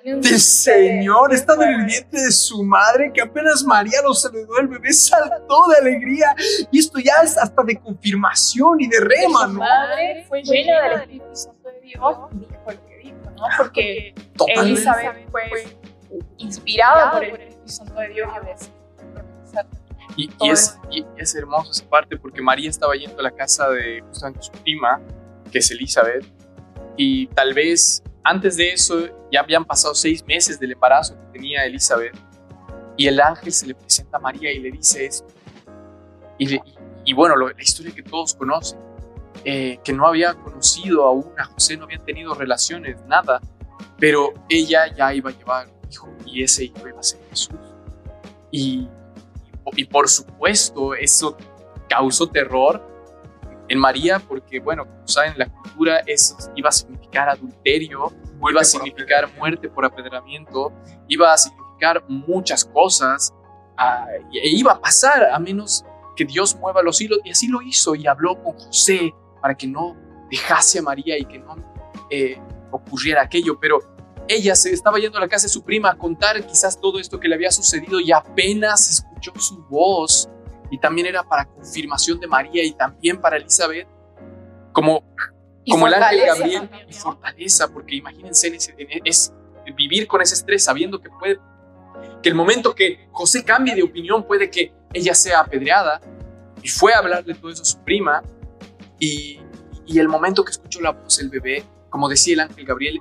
[0.03, 4.68] del Señor estando en el vientre de su madre, que apenas María lo saludó, el
[4.68, 6.35] bebé saltó de alegría.
[6.71, 9.53] Y esto ya es hasta de confirmación y de rema, ¿no?
[9.53, 13.45] Su madre fue llena del Espíritu Santo de Dios dijo lo que dijo, ¿no?
[13.57, 14.14] Porque
[14.49, 15.79] Elizabeth fue
[16.38, 18.71] inspirada por el Espíritu Santo de Dios a veces.
[20.16, 23.71] Y, y, es, y, es, hermoso esa parte porque María estaba yendo a la casa
[23.71, 25.01] de justamente su prima,
[25.51, 26.27] que es Elizabeth,
[26.96, 31.64] y tal vez antes de eso ya habían pasado seis meses del embarazo que tenía
[31.64, 32.16] Elizabeth
[32.96, 35.26] y el ángel se le presenta a María y le dice esto.
[37.05, 38.78] Y, bueno, la historia que todos conocen,
[39.44, 43.40] eh, que no había conocido aún a José, no habían tenido relaciones, nada,
[43.98, 47.57] pero ella ya iba a llevar un hijo y ese hijo iba a ser Jesús.
[48.50, 48.88] Y,
[49.76, 51.37] y por supuesto, eso
[51.88, 52.83] causó terror
[53.68, 58.12] en María porque, bueno, como saben, la cultura eso iba a significar adulterio,
[58.50, 60.72] iba a significar muerte por apedramiento,
[61.08, 63.32] iba a significar muchas cosas,
[63.78, 65.85] uh, e iba a pasar a menos
[66.16, 69.66] que Dios mueva los hilos, y así lo hizo, y habló con José para que
[69.66, 69.96] no
[70.30, 71.56] dejase a María y que no
[72.11, 73.80] eh, ocurriera aquello, pero
[74.28, 77.18] ella se estaba yendo a la casa de su prima a contar quizás todo esto
[77.18, 80.28] que le había sucedido y apenas escuchó su voz.
[80.70, 83.87] Y también era para confirmación de María y también para Elizabeth,
[84.72, 85.04] como,
[85.70, 88.57] como el ángel Gabriel y fortaleza, porque imagínense
[89.05, 89.33] es
[89.77, 91.38] vivir con ese estrés sabiendo que puede
[92.22, 96.01] que el momento que José cambie de opinión puede que ella sea apedreada
[96.62, 98.22] y fue a hablarle todo eso a su prima
[98.98, 99.40] y,
[99.87, 103.01] y el momento que escuchó la voz del bebé, como decía el ángel Gabriel,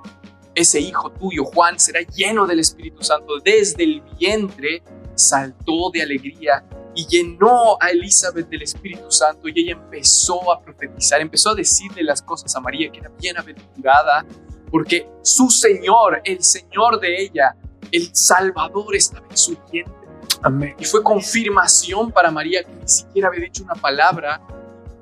[0.56, 3.40] ese hijo tuyo, Juan, será lleno del Espíritu Santo.
[3.40, 4.84] Desde el vientre
[5.16, 11.22] saltó de alegría y llenó a Elizabeth del Espíritu Santo y ella empezó a profetizar,
[11.22, 14.26] empezó a decirle las cosas a María, que era bienaventurada,
[14.70, 17.56] porque su Señor, el Señor de ella,
[17.92, 19.96] el Salvador estaba en su vientre.
[20.44, 20.76] Amén.
[20.80, 24.42] Y fue confirmación para María que ni siquiera había dicho una palabra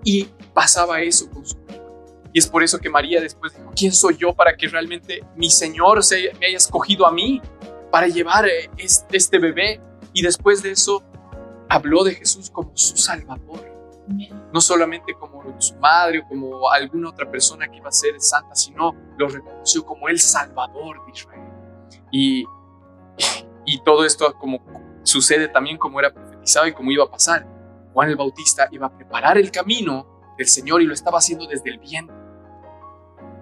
[0.03, 1.81] y pasaba eso con su vida.
[2.33, 5.49] Y es por eso que María después dijo, ¿quién soy yo para que realmente mi
[5.49, 7.41] Señor se, me haya escogido a mí
[7.91, 8.45] para llevar
[8.77, 9.81] este, este bebé?
[10.13, 11.03] Y después de eso
[11.69, 13.77] habló de Jesús como su Salvador.
[14.51, 18.55] No solamente como su madre o como alguna otra persona que iba a ser santa,
[18.55, 21.53] sino lo reconoció como el Salvador de Israel.
[22.11, 22.43] Y,
[23.65, 24.59] y todo esto como
[25.03, 27.47] sucede también como era profetizado y como iba a pasar.
[27.93, 31.69] Juan el Bautista iba a preparar el camino del Señor y lo estaba haciendo desde
[31.69, 32.15] el vientre.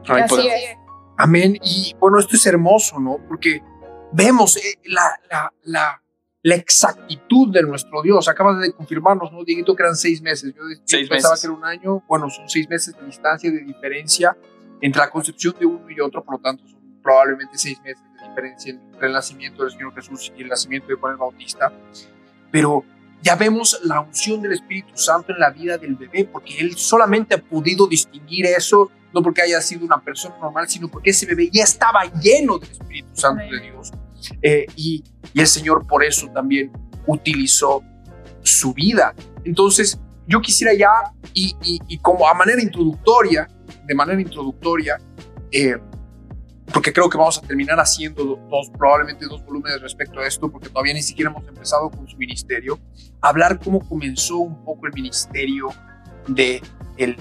[0.10, 0.78] Así es.
[1.18, 1.58] Amén.
[1.64, 3.20] Y bueno, esto es hermoso, ¿no?
[3.28, 3.64] Porque
[4.12, 6.04] vemos eh, la, la, la
[6.48, 8.30] la exactitud de nuestro Dios.
[8.30, 9.76] Acabas de confirmarnos, ¿no, Dieguito?
[9.76, 10.54] Que eran seis meses.
[10.56, 12.02] Yo, pensaba que era un año.
[12.08, 14.38] Bueno, son seis meses de distancia, de diferencia
[14.80, 18.30] entre la concepción de uno y otro, por lo tanto, son probablemente seis meses de
[18.30, 21.74] diferencia entre el nacimiento del Señor Jesús y el nacimiento de Juan el Bautista,
[22.50, 22.86] pero
[23.22, 27.36] ya vemos la unción del Espíritu Santo en la vida del bebé, porque él solamente
[27.36, 31.50] ha podido distinguir eso, no porque haya sido una persona normal, sino porque ese bebé
[31.52, 33.92] ya estaba lleno del Espíritu Santo de Dios.
[34.42, 36.72] Eh, y, y el Señor por eso también
[37.06, 37.84] utilizó
[38.42, 39.14] su vida.
[39.44, 40.90] Entonces, yo quisiera ya,
[41.34, 43.48] y, y, y como a manera introductoria,
[43.86, 44.98] de manera introductoria,
[45.52, 45.78] eh,
[46.74, 50.68] porque creo que vamos a terminar haciendo dos, probablemente dos volúmenes respecto a esto, porque
[50.68, 52.78] todavía ni siquiera hemos empezado con su ministerio,
[53.22, 55.70] hablar cómo comenzó un poco el ministerio
[56.28, 56.62] de,
[56.98, 57.16] el,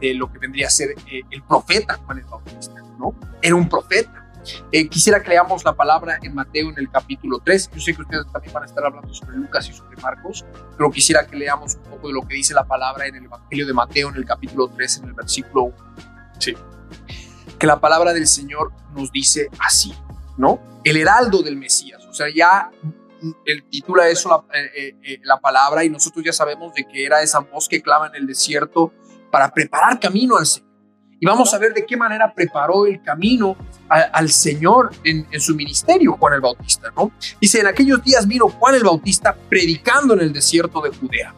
[0.00, 3.14] de lo que vendría a ser eh, el profeta Juan el Bautista, ¿no?
[3.42, 4.25] Era un profeta.
[4.72, 7.70] Eh, quisiera que leamos la palabra en Mateo en el capítulo 3.
[7.74, 10.44] Yo sé que ustedes también van a estar hablando sobre Lucas y sobre Marcos,
[10.76, 13.66] pero quisiera que leamos un poco de lo que dice la palabra en el Evangelio
[13.66, 15.76] de Mateo en el capítulo 3, en el versículo 1.
[16.38, 16.54] Sí
[17.58, 19.94] que la palabra del Señor nos dice así,
[20.36, 20.60] ¿no?
[20.84, 22.70] El heraldo del Mesías, o sea, ya
[23.44, 27.22] el titula eso la, eh, eh, la, palabra y nosotros ya sabemos de que era
[27.22, 28.92] esa voz que clama en el desierto
[29.30, 30.70] para preparar camino al Señor.
[31.18, 33.56] Y vamos a ver de qué manera preparó el camino
[33.88, 37.12] al Señor en, en, su ministerio Juan el Bautista, ¿no?
[37.40, 41.34] Dice, en aquellos días vino Juan el Bautista predicando en el desierto de Judea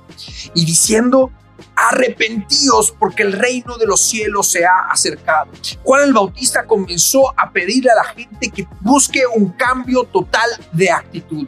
[0.55, 1.31] y diciendo,
[1.75, 5.51] arrepentíos porque el reino de los cielos se ha acercado.
[5.83, 10.91] Juan el Bautista comenzó a pedirle a la gente que busque un cambio total de
[10.91, 11.47] actitud,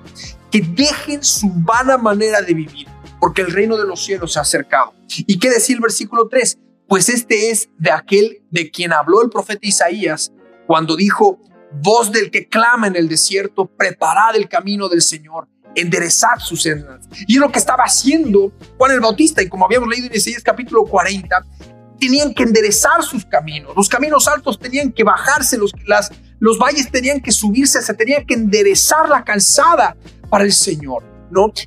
[0.50, 2.86] que dejen su vana manera de vivir,
[3.20, 4.94] porque el reino de los cielos se ha acercado.
[5.26, 6.58] ¿Y qué decía el versículo 3?
[6.88, 10.32] Pues este es de aquel de quien habló el profeta Isaías
[10.70, 11.40] cuando dijo,
[11.82, 17.08] voz del que clama en el desierto, preparad el camino del Señor enderezar sus sendas.
[17.26, 19.42] Y es lo que estaba haciendo Juan el Bautista.
[19.42, 21.44] Y como habíamos leído en Isaías capítulo 40,
[21.98, 23.72] tenían que enderezar sus caminos.
[23.76, 28.24] Los caminos altos tenían que bajarse, los, las, los valles tenían que subirse, se tenía
[28.24, 29.96] que enderezar la calzada
[30.28, 31.02] para el Señor.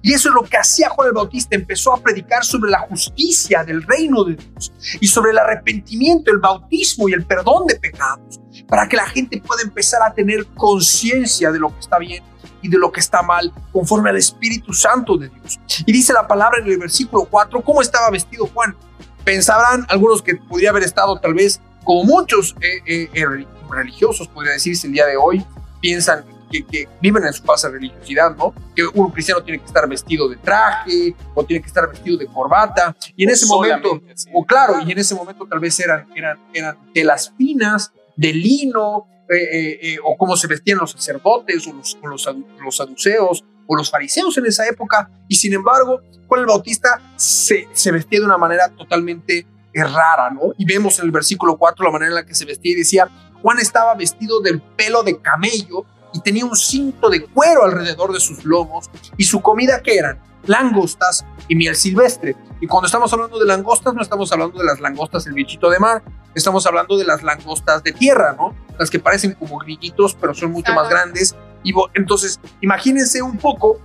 [0.02, 3.64] Y eso es lo que hacía Juan el Bautista, empezó a predicar sobre la justicia
[3.64, 8.40] del reino de Dios y sobre el arrepentimiento, el bautismo y el perdón de pecados,
[8.68, 12.24] para que la gente pueda empezar a tener conciencia de lo que está bien
[12.62, 15.60] y de lo que está mal, conforme al Espíritu Santo de Dios.
[15.86, 18.76] Y dice la palabra en el versículo 4, ¿cómo estaba vestido Juan?
[19.24, 24.54] Pensarán algunos que podría haber estado tal vez como muchos eh, eh, eh, religiosos, podría
[24.54, 25.46] decirse el día de hoy,
[25.82, 28.54] piensan que, que, viven en su falsa religiosidad, ¿no?
[28.76, 32.28] Que un cristiano tiene que estar vestido de traje o tiene que estar vestido de
[32.28, 32.96] corbata.
[33.16, 34.02] Y en ese momento,
[34.34, 39.08] o claro, y en ese momento tal vez eran, eran, eran telas finas, de lino,
[39.30, 42.30] eh, eh, eh, o cómo se vestían los sacerdotes o los, los,
[42.62, 45.10] los, saduceos o los fariseos en esa época.
[45.28, 50.54] Y sin embargo, Juan el Bautista se, se vestía de una manera totalmente rara, ¿no?
[50.58, 53.10] Y vemos en el versículo 4 la manera en la que se vestía y decía,
[53.42, 58.20] Juan estaba vestido del pelo de camello y tenía un cinto de cuero alrededor de
[58.20, 62.36] sus lomos y su comida que eran langostas y miel silvestre.
[62.62, 65.80] Y cuando estamos hablando de langostas, no estamos hablando de las langostas del bichito de
[65.80, 66.04] mar,
[66.36, 68.56] estamos hablando de las langostas de tierra, ¿no?
[68.78, 71.36] Las que parecen como grillitos, pero son mucho más grandes.
[71.64, 73.80] Y entonces, imagínense un poco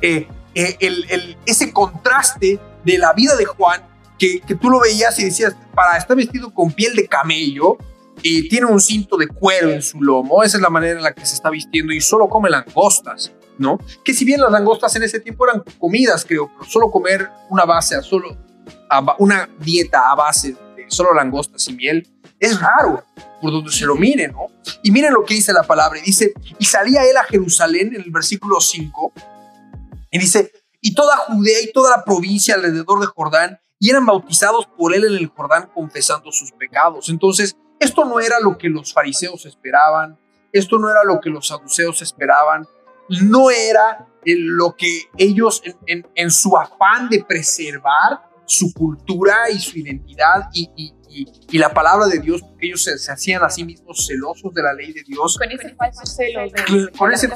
[0.00, 3.82] eh, eh, el, el, ese contraste de la vida de Juan,
[4.18, 7.76] que, que, tú lo veías y decías, para estar vestido con piel de camello,
[8.22, 11.12] y tiene un cinto de cuero en su lomo, esa es la manera en la
[11.12, 13.32] que se está vistiendo y solo come langostas.
[13.58, 13.78] ¿no?
[14.04, 17.64] Que si bien las langostas en ese tiempo eran comidas, creo, pero solo comer una
[17.64, 18.36] base, solo
[19.18, 22.06] una dieta a base de solo langostas y miel,
[22.38, 23.04] es raro
[23.40, 24.46] por donde se lo mire, ¿no?
[24.82, 28.02] Y miren lo que dice la palabra, y dice, y salía él a Jerusalén en
[28.02, 29.12] el versículo 5,
[30.10, 34.66] y dice, y toda Judea y toda la provincia alrededor de Jordán, y eran bautizados
[34.66, 37.08] por él en el Jordán confesando sus pecados.
[37.08, 40.18] Entonces, esto no era lo que los fariseos esperaban,
[40.52, 42.66] esto no era lo que los saduceos esperaban,
[43.08, 49.78] no era lo que ellos en, en, su afán de preservar su cultura y su
[49.78, 50.94] identidad y, y,
[51.50, 54.62] y, la palabra de Dios, porque ellos se, se, hacían a sí mismos celosos de
[54.62, 55.38] la ley de Dios.
[55.38, 56.42] Con ese falso celo.
[56.42, 57.28] De, con, ese,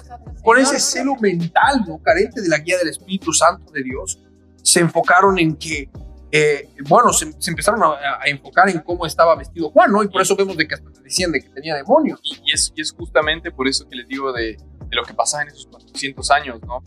[0.42, 1.98] con ese celo mental, ¿no?
[2.02, 4.20] Carente de la guía del Espíritu Santo de Dios,
[4.62, 5.88] se enfocaron en que
[6.32, 10.02] eh, bueno, se, se empezaron a, a, enfocar en cómo estaba vestido Juan, ¿no?
[10.02, 12.20] Y por eso vemos de que hasta te decían de que tenía demonios.
[12.22, 15.12] Y, y, es, y es justamente por eso que les digo de, de, lo que
[15.12, 16.82] pasaba en esos 400 años, ¿no?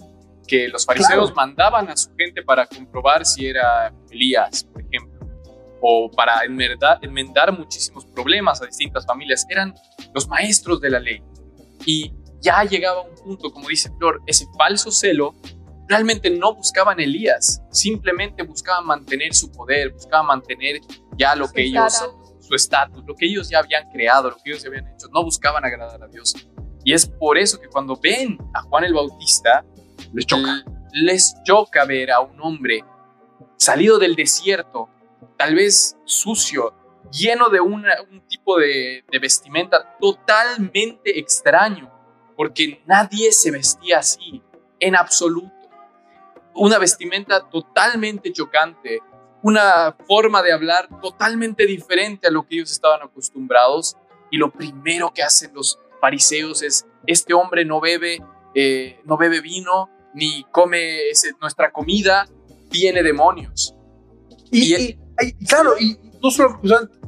[0.48, 1.36] Que los fariseos claro.
[1.36, 5.28] mandaban a su gente para comprobar si era Elías, por ejemplo,
[5.82, 9.46] o para enmendar, enmendar muchísimos problemas a distintas familias.
[9.50, 9.74] Eran
[10.14, 11.22] los maestros de la ley.
[11.86, 15.36] Y ya llegaba un punto, como dice Flor, ese falso celo
[15.94, 20.80] realmente no buscaban Elías, simplemente buscaban mantener su poder, buscaban mantener
[21.18, 22.04] ya lo su que ellos,
[22.40, 25.24] su estatus, lo que ellos ya habían creado, lo que ellos ya habían hecho, no
[25.24, 26.34] buscaban agradar a Dios.
[26.84, 29.66] Y es por eso que cuando ven a Juan el Bautista,
[30.14, 30.64] Les choca.
[30.92, 32.84] les choca ver a un hombre
[33.58, 34.90] salido del desierto,
[35.38, 36.74] tal vez sucio,
[37.12, 41.90] lleno de una- un tipo de, de vestimenta totalmente extraño,
[42.36, 44.42] porque nadie se vestía así,
[44.80, 45.53] en absoluto.
[46.56, 49.00] Una vestimenta totalmente chocante,
[49.42, 53.98] una forma de hablar totalmente diferente a lo que ellos estaban acostumbrados.
[54.32, 58.20] Y lo primero que hacen los fariseos es, este hombre no bebe,
[58.56, 62.28] eh, no bebe vino, ni come ese- nuestra comida,
[62.70, 63.76] tiene demonios.
[64.52, 66.60] Y, Y él- y- claro, y no solo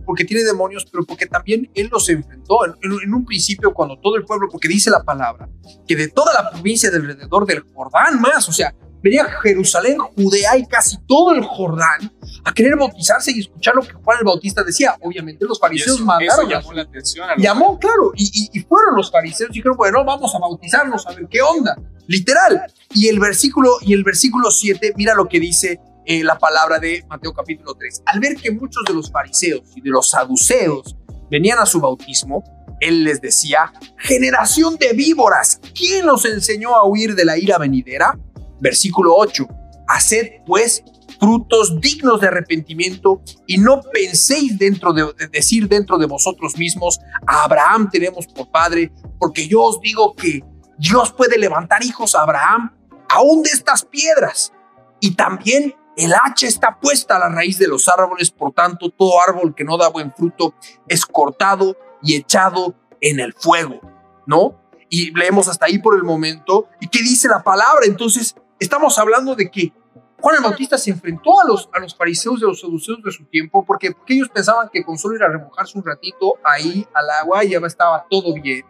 [0.06, 3.98] porque tiene demonios, pero porque también él los enfrentó en, en- en un principio cuando
[4.00, 5.50] todo el pueblo, porque dice la palabra,
[5.88, 8.74] que de toda la provincia de alrededor del Jordán más, o sea,
[9.04, 12.12] venía Jerusalén, Judea y casi todo el Jordán
[12.44, 14.96] a querer bautizarse y escuchar lo que Juan el Bautista decía.
[15.02, 17.30] Obviamente los fariseos eso, eso mandaron a llamó la atención.
[17.30, 20.40] a los Llamó, claro, y, y- y fueron los fariseos y dijeron, bueno, vamos a
[20.40, 21.76] bautizarnos, a ver qué onda,
[22.08, 22.62] literal.
[22.94, 27.04] Y el versículo, y el versículo 7, mira lo que dice eh, la palabra de
[27.10, 28.04] Mateo capítulo 3.
[28.06, 30.96] Al ver que muchos de los fariseos y de los saduceos
[31.32, 32.44] venían a su bautismo,
[32.80, 38.20] él les decía, generación de víboras, ¿quién os enseñó a huir de la ira venidera?
[38.60, 39.48] Versículo 8,
[39.88, 40.84] haced pues
[41.20, 47.00] frutos dignos de arrepentimiento y no penséis dentro de, de decir dentro de vosotros mismos,
[47.28, 50.44] a Abraham tenemos por padre, porque yo os digo que
[50.78, 52.76] Dios puede levantar hijos a Abraham
[53.10, 54.52] aún de estas piedras.
[55.00, 59.22] Y también el hacha está puesta a la raíz de los árboles, por tanto todo
[59.22, 60.54] árbol que no da buen fruto
[60.88, 63.80] es cortado y echado en el fuego,
[64.26, 64.62] ¿no?
[64.90, 66.68] Y leemos hasta ahí por el momento.
[66.80, 67.86] ¿Y qué dice la palabra?
[67.86, 69.74] Entonces, estamos hablando de que
[70.20, 73.12] Juan el Bautista se enfrentó a los, a los fariseos y a los seduceos de
[73.12, 76.88] su tiempo porque, porque ellos pensaban que con solo ir a remojarse un ratito ahí
[76.94, 78.66] al agua ya estaba todo bien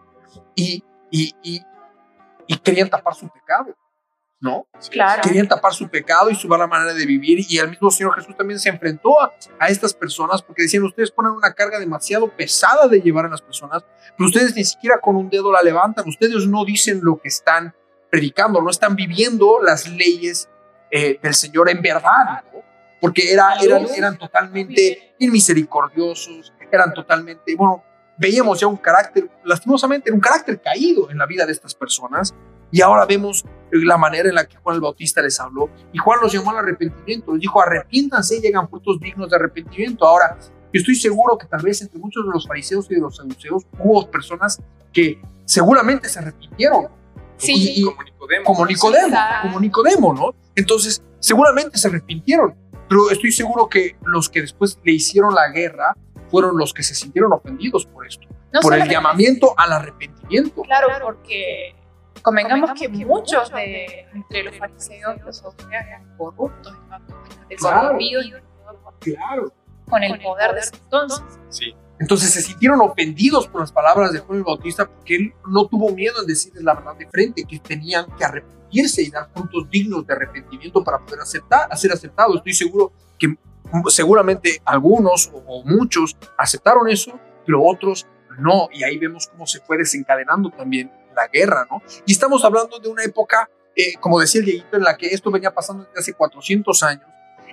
[0.56, 1.62] y, y, y,
[2.48, 3.76] y querían tapar su pecado,
[4.40, 4.68] ¿no?
[4.90, 5.22] Claro.
[5.22, 8.36] Querían tapar su pecado y su mala manera de vivir y el mismo Señor Jesús
[8.36, 12.88] también se enfrentó a, a estas personas porque decían ustedes ponen una carga demasiado pesada
[12.88, 13.86] de llevar a las personas,
[14.18, 17.74] pero ustedes ni siquiera con un dedo la levantan, ustedes no dicen lo que están
[18.16, 20.48] predicando, no están viviendo las leyes
[20.90, 22.62] eh, del Señor en verdad, ¿no?
[23.02, 27.84] porque era, eran, eran totalmente inmisericordiosos, eran totalmente, bueno,
[28.18, 32.34] veíamos ya un carácter, lastimosamente, un carácter caído en la vida de estas personas,
[32.72, 36.20] y ahora vemos la manera en la que Juan el Bautista les habló, y Juan
[36.22, 40.08] los llamó al arrepentimiento, les dijo, arrepiéntanse y llegan frutos dignos de arrepentimiento.
[40.08, 43.18] Ahora, yo estoy seguro que tal vez entre muchos de los fariseos y de los
[43.18, 44.62] saduceos hubo personas
[44.94, 46.88] que seguramente se arrepintieron,
[47.38, 47.54] Sí.
[47.54, 48.44] Y- y- como Nicodemo.
[48.46, 50.36] como Nicodemo, como Nicodemo, ¿no?
[50.56, 52.56] Entonces, seguramente se arrepintieron,
[52.88, 55.96] pero estoy seguro que los que después le hicieron la guerra
[56.30, 60.62] fueron los que se sintieron ofendidos por esto, No por el llamamiento al arrepentimiento.
[60.64, 61.76] Claro, porque
[62.22, 66.74] convengamos que muchos de entre los fariseos, los eran corruptos,
[67.58, 67.98] Claro.
[69.02, 69.54] Claro.
[69.90, 71.24] con el poder de ese entonces.
[71.50, 75.68] Sí, Entonces se sintieron ofendidos por las palabras de Juan el Bautista porque él no
[75.68, 79.70] tuvo miedo en decirles la verdad de frente, que tenían que arrepentirse y dar frutos
[79.70, 82.38] dignos de arrepentimiento para poder aceptar, ser aceptados.
[82.38, 83.34] Estoy seguro que
[83.88, 88.06] seguramente algunos o, o muchos aceptaron eso, pero otros
[88.40, 88.68] no.
[88.74, 91.82] Y ahí vemos cómo se fue desencadenando también la guerra, ¿no?
[92.06, 95.32] Y estamos hablando de una época, eh, como decía el Dieguito, en la que esto
[95.32, 97.08] venía pasando desde hace 400 años.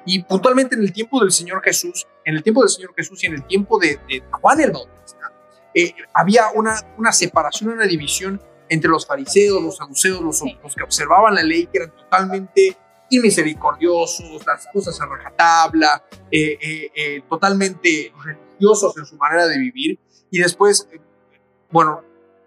[0.05, 3.27] Y puntualmente en el tiempo del Señor Jesús, en el tiempo del Señor Jesús y
[3.27, 5.33] en el tiempo de, de Juan el Bautista,
[5.75, 10.83] eh, había una, una separación, una división entre los fariseos, los saduceos, los, los que
[10.83, 12.77] observaban la ley, que eran totalmente
[13.11, 19.99] inmisericordiosos, las cosas a rajatabla, eh, eh, eh, totalmente religiosos en su manera de vivir.
[20.31, 21.01] Y después, eh,
[21.71, 22.03] bueno,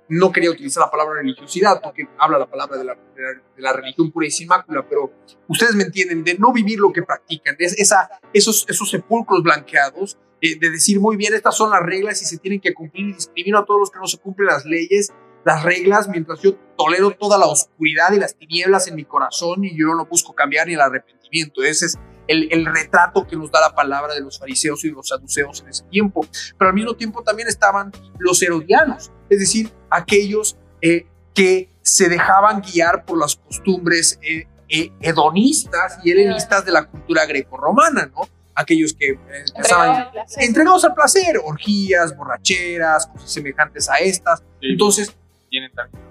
[0.09, 4.31] no quería utilizar la palabra religiosidad porque habla la palabra de la, religión pura y
[4.31, 5.11] sin mácula, pero
[5.47, 10.17] ustedes me entienden, de no vivir lo que practican, es esa, esos, esos sepulcros blanqueados,
[10.41, 13.13] eh, de decir muy bien, estas son las reglas y se tienen que cumplir y
[13.13, 15.11] discrimino a todos los que no se cumplen las leyes,
[15.43, 19.77] las reglas, mientras yo tolero toda la oscuridad y las tinieblas en mi corazón y
[19.77, 21.63] yo no busco cambiar ni el arrepentimiento.
[21.63, 24.95] Ese es el, el retrato que nos da la palabra de los fariseos y de
[24.95, 26.25] los saduceos en ese tiempo.
[26.57, 32.61] Pero al mismo tiempo también estaban los herodianos, es decir, aquellos eh, que se dejaban
[32.61, 38.27] guiar por las costumbres eh, eh, hedonistas y helenistas de la cultura grecorromana, ¿no?
[38.55, 39.19] Aquellos que eh,
[39.55, 41.39] empezaban Entregados al placer.
[41.43, 44.39] orgías, borracheras, cosas semejantes a estas.
[44.39, 44.67] sí.
[44.71, 45.15] Entonces,
[45.49, 46.03] tienen también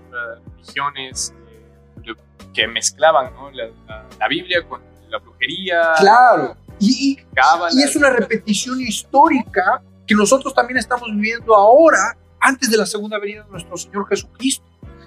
[0.54, 1.34] religiones
[2.04, 2.12] eh,
[2.52, 3.50] que mezclaban ¿no?
[3.50, 5.92] la, la- la Biblia con la brujería.
[5.98, 12.16] claro, y, y- cábala, y es una repetición histórica que nosotros también estamos viviendo ahora,
[12.44, 14.64] antes de la segunda venida de nuestro Señor Jesucristo.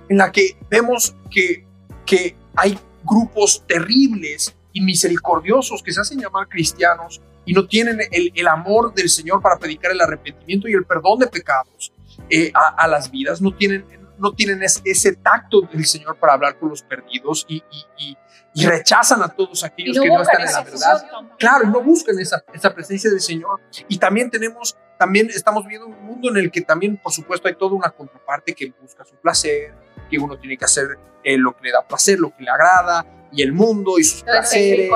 [0.09, 1.65] en la que vemos que,
[2.05, 8.31] que hay grupos terribles y misericordiosos que se hacen llamar cristianos y no tienen el,
[8.33, 11.93] el amor del Señor para predicar el arrepentimiento y el perdón de pecados
[12.29, 13.85] eh, a, a, las vidas, no tienen,
[14.17, 18.17] no tienen ese, ese, tacto del Señor para hablar con los perdidos y, y, y,
[18.53, 21.05] y rechazan a todos aquellos no que no están en la verdad.
[21.37, 23.61] Claro, no buscan esa, esa presencia del Señor.
[23.87, 27.55] Y también tenemos, también estamos viendo un mundo en el que también, por supuesto, hay
[27.55, 29.73] toda una contraparte que busca su placer,
[30.09, 33.05] que uno tiene que hacer eh, lo que le da placer, lo que le agrada,
[33.31, 34.89] y el mundo y sus placeres,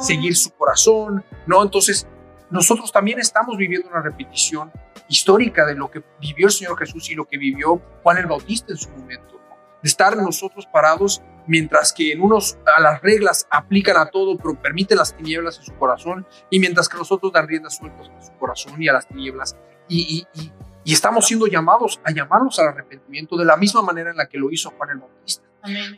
[0.00, 1.62] seguir su corazón, ¿no?
[1.62, 2.06] Entonces,
[2.50, 4.70] nosotros también estamos viviendo una repetición
[5.08, 8.72] histórica de lo que vivió el Señor Jesús y lo que vivió Juan el Bautista
[8.72, 9.56] en su momento, ¿no?
[9.82, 14.60] de estar nosotros parados mientras que en unos a las reglas aplican a todo, pero
[14.60, 18.32] permiten las tinieblas en su corazón, y mientras que nosotros dan riendas sueltas a su
[18.38, 19.56] corazón y a las tinieblas,
[19.88, 20.52] y, y, y,
[20.84, 24.38] y estamos siendo llamados a llamarlos al arrepentimiento de la misma manera en la que
[24.38, 25.44] lo hizo Juan el Bautista.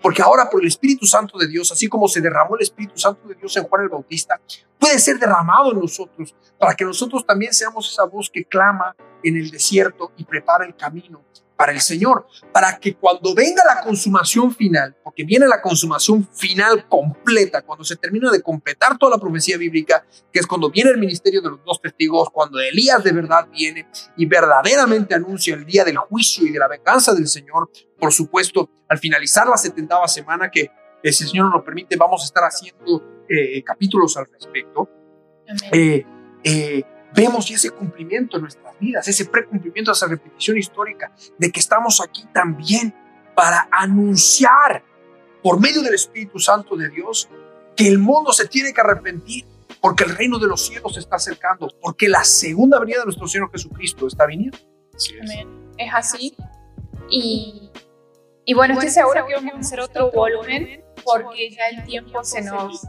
[0.01, 3.29] Porque ahora por el Espíritu Santo de Dios, así como se derramó el Espíritu Santo
[3.29, 4.41] de Dios en Juan el Bautista,
[4.79, 9.37] puede ser derramado en nosotros para que nosotros también seamos esa voz que clama en
[9.37, 11.23] el desierto y prepara el camino
[11.59, 16.87] para el Señor, para que cuando venga la consumación final, porque viene la consumación final
[16.89, 20.99] completa, cuando se termina de completar toda la profecía bíblica, que es cuando viene el
[20.99, 25.85] ministerio de los dos testigos, cuando Elías de verdad viene y verdaderamente anuncia el día
[25.85, 30.53] del juicio y de la venganza del Señor, por supuesto, al finalizar la setentava semana,
[30.53, 30.71] que
[31.03, 34.89] eh, si el Señor nos lo permite, vamos a estar haciendo eh, capítulos al respecto.
[35.73, 36.07] Eh,
[36.45, 36.83] eh,
[37.15, 42.27] vemos ese cumplimiento en nuestras vidas, ese precumplimiento, esa repetición histórica de que estamos aquí
[42.33, 42.95] también
[43.35, 44.85] para anunciar
[45.43, 47.29] por medio del Espíritu Santo de Dios
[47.77, 49.47] que el mundo se tiene que arrepentir
[49.81, 53.29] porque el reino de los cielos se está acercando, porque la segunda venida de nuestro
[53.29, 54.59] Señor Jesucristo está viniendo.
[54.95, 55.31] Así es.
[55.77, 55.95] es.
[55.95, 56.37] así.
[57.09, 57.71] Y,
[58.45, 62.43] y bueno, estoy seguro que vamos a hacer otro volumen porque ya el tiempo se
[62.43, 62.83] nos,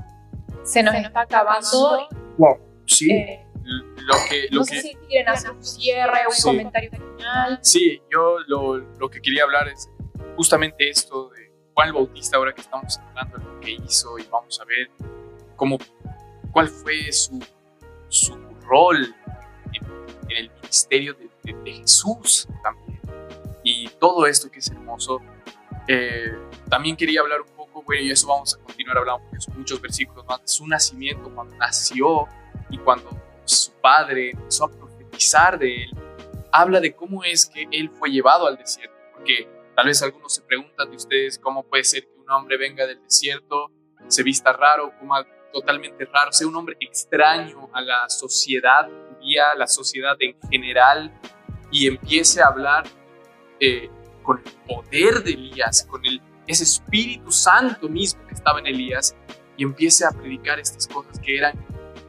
[0.63, 2.09] se nos está acabando.
[2.37, 3.11] Wow, sí.
[3.11, 6.43] Eh, lo que, lo no sé que, si quieren hacer un cierre, un Sí.
[6.43, 7.59] comentario final.
[7.61, 9.89] Sí, yo lo, lo que quería hablar es
[10.35, 14.59] justamente esto de Juan Bautista, ahora que estamos hablando de lo que hizo y vamos
[14.59, 14.89] a ver
[15.55, 15.77] cómo,
[16.51, 17.39] cuál fue su,
[18.09, 18.35] su
[18.67, 19.13] rol
[19.73, 19.85] en,
[20.29, 22.99] en el ministerio de, de- de Jesús también.
[23.63, 25.19] Y todo esto que es hermoso.
[25.87, 26.31] Eh,
[26.69, 29.81] también quería hablar un poco, bueno, y eso vamos a continuar hablando porque son muchos
[29.81, 32.27] versículos más, de su nacimiento, cuando nació
[32.69, 33.09] y cuando
[33.49, 35.89] su padre empezó a profetizar de él,
[36.51, 40.41] habla de cómo es que él fue llevado al desierto, porque tal vez algunos se
[40.41, 43.71] preguntan de ustedes cómo puede ser que un hombre venga del desierto,
[44.07, 49.67] se vista raro, coma totalmente raro, sea un hombre extraño a la sociedad judía, la
[49.67, 51.11] sociedad en general,
[51.71, 52.85] y empiece a hablar
[53.59, 53.89] eh,
[54.23, 59.15] con el poder de Elías, con el, ese Espíritu Santo mismo que estaba en Elías,
[59.57, 61.53] y empiece a predicar estas cosas que eran,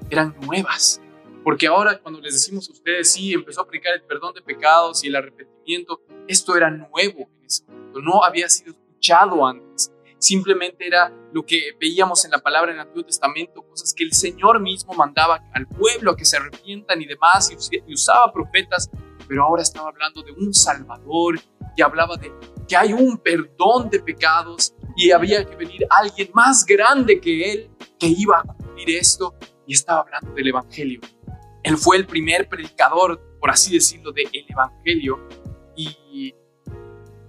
[0.08, 1.00] eran nuevas.
[1.42, 5.02] Porque ahora cuando les decimos a ustedes, sí, empezó a predicar el perdón de pecados
[5.04, 9.92] y el arrepentimiento, esto era nuevo en ese momento, no había sido escuchado antes.
[10.18, 14.12] Simplemente era lo que veíamos en la palabra en el Antiguo Testamento, cosas que el
[14.12, 18.90] Señor mismo mandaba al pueblo a que se arrepientan y demás, y usaba profetas,
[19.26, 21.40] pero ahora estaba hablando de un Salvador
[21.74, 22.30] y hablaba de
[22.68, 27.70] que hay un perdón de pecados y había que venir alguien más grande que él
[27.98, 29.34] que iba a cumplir esto
[29.66, 31.00] y estaba hablando del Evangelio.
[31.62, 35.28] Él fue el primer predicador, por así decirlo, del Evangelio.
[35.76, 36.34] Y,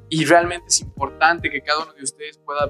[0.10, 2.70] y realmente es importante que cada uno de ustedes pueda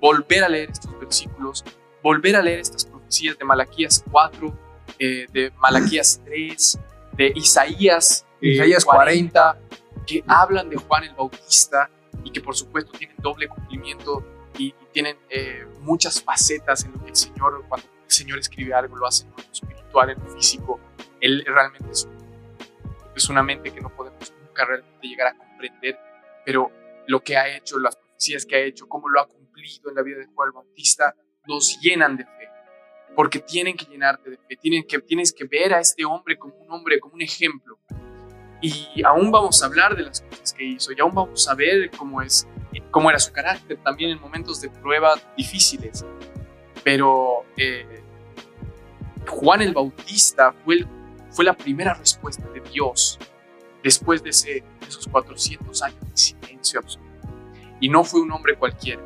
[0.00, 1.64] volver a leer estos versículos,
[2.02, 4.58] volver a leer estas profecías de Malaquías 4,
[4.98, 6.78] eh, de Malaquías 3,
[7.16, 9.58] de Isaías, eh, Isaías 40,
[10.06, 11.90] que hablan de Juan el Bautista
[12.22, 14.22] y que por supuesto tienen doble cumplimiento
[14.58, 18.74] y, y tienen eh, muchas facetas en lo que el Señor, cuando el Señor escribe
[18.74, 19.36] algo, lo hace en lo
[19.96, 20.80] espiritual, en lo físico.
[21.20, 22.08] Él realmente es,
[23.14, 25.98] es una mente que no podemos nunca realmente llegar a comprender,
[26.44, 26.70] pero
[27.06, 30.02] lo que ha hecho, las profecías que ha hecho, cómo lo ha cumplido en la
[30.02, 31.14] vida de Juan el Bautista,
[31.46, 32.48] nos llenan de fe.
[33.14, 36.54] Porque tienen que llenarte de fe, tienen que, tienes que ver a este hombre como
[36.56, 37.78] un hombre, como un ejemplo.
[38.60, 41.90] Y aún vamos a hablar de las cosas que hizo, y aún vamos a ver
[41.90, 42.48] cómo, es,
[42.90, 46.04] cómo era su carácter también en momentos de prueba difíciles.
[46.82, 48.02] Pero eh,
[49.26, 50.88] Juan el Bautista fue, el-
[51.30, 53.18] fue la primera respuesta de Dios
[53.82, 57.10] después de, ese- de esos 400 años de silencio absoluto.
[57.80, 59.02] Y no fue un hombre cualquiera,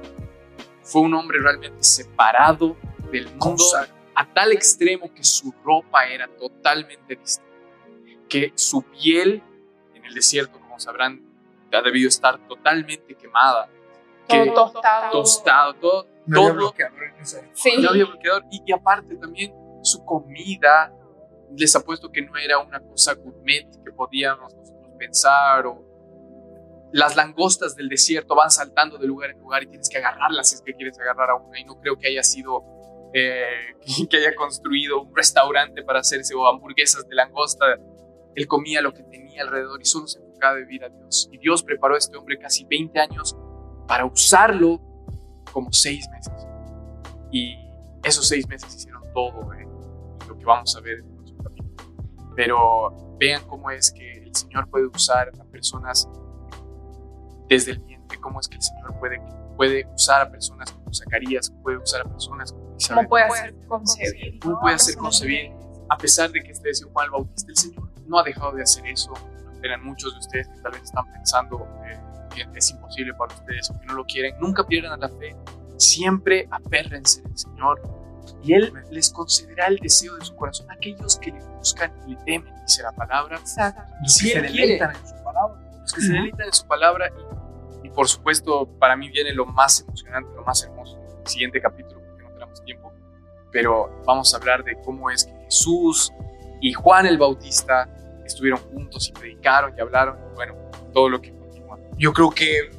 [0.83, 2.77] fue un hombre realmente separado
[3.13, 3.65] del mundo
[4.15, 7.51] a tal extremo que su ropa era totalmente distinta,
[8.29, 9.43] que su piel
[9.95, 11.23] en el desierto, como sabrán,
[11.73, 13.69] ha debido estar totalmente quemada
[14.29, 15.11] que Todo tostado.
[15.13, 17.53] tostado, todo, No había todo bloqueador en esa época.
[17.55, 17.73] Sí.
[17.79, 19.53] no había bloqueador y, y aparte también
[19.83, 20.93] su comida.
[21.57, 25.91] Les apuesto que no era una cosa gourmet que podíamos nosotros pensar o
[26.93, 30.57] las langostas del desierto van saltando de lugar en lugar y tienes que agarrarlas si
[30.57, 32.65] es que quieres agarrar a una y no creo que haya sido
[33.13, 33.75] eh,
[34.11, 37.65] que haya construido un restaurante para hacerse o hamburguesas de langosta.
[38.35, 41.29] Él comía lo que tenía alrededor y solo se enfocaba a vivir a Dios.
[41.33, 43.37] Y Dios preparó a este hombre casi 20 años
[43.89, 44.81] para usarlo
[45.53, 46.47] como seis meses.
[47.33, 47.57] Y
[48.05, 49.67] esos seis meses hicieron todo eh,
[50.41, 52.33] que vamos a ver en el próximo capítulo.
[52.35, 56.09] Pero vean cómo es que el Señor puede usar a personas
[57.49, 59.21] desde el vientre, cómo es que el Señor puede,
[59.57, 63.55] puede usar a personas como Zacarías, puede usar a personas como Isabel, ¿Cómo puede ser
[63.67, 64.39] concebido?
[64.41, 65.53] cómo puede hacer concebir,
[65.89, 68.63] a pesar de que este decía Juan el Bautista, el Señor no ha dejado de
[68.63, 69.13] hacer eso.
[69.63, 72.01] Eran muchos de ustedes que tal vez están pensando eh,
[72.35, 74.35] que es imposible para ustedes o que no lo quieren.
[74.41, 75.37] Nunca pierdan la fe,
[75.77, 78.00] siempre apérrense del Señor
[78.43, 82.11] y Él les concederá el deseo de su corazón a aquellos que le buscan y
[82.13, 83.37] le temen, dice la palabra.
[83.39, 83.83] Exacto.
[84.03, 84.63] Los Si que él se quiere.
[84.67, 85.61] deleitan en su palabra.
[85.81, 87.11] Los que se deleitan en su palabra
[87.83, 91.61] y, y por supuesto para mí viene lo más emocionante, lo más hermoso, el siguiente
[91.61, 92.93] capítulo porque no tenemos tiempo,
[93.53, 96.13] pero vamos a hablar de cómo es que Jesús
[96.61, 97.89] y Juan el Bautista
[98.25, 100.55] estuvieron juntos y predicaron y hablaron, y bueno,
[100.93, 101.79] todo lo que continúa.
[101.99, 102.71] Yo creo que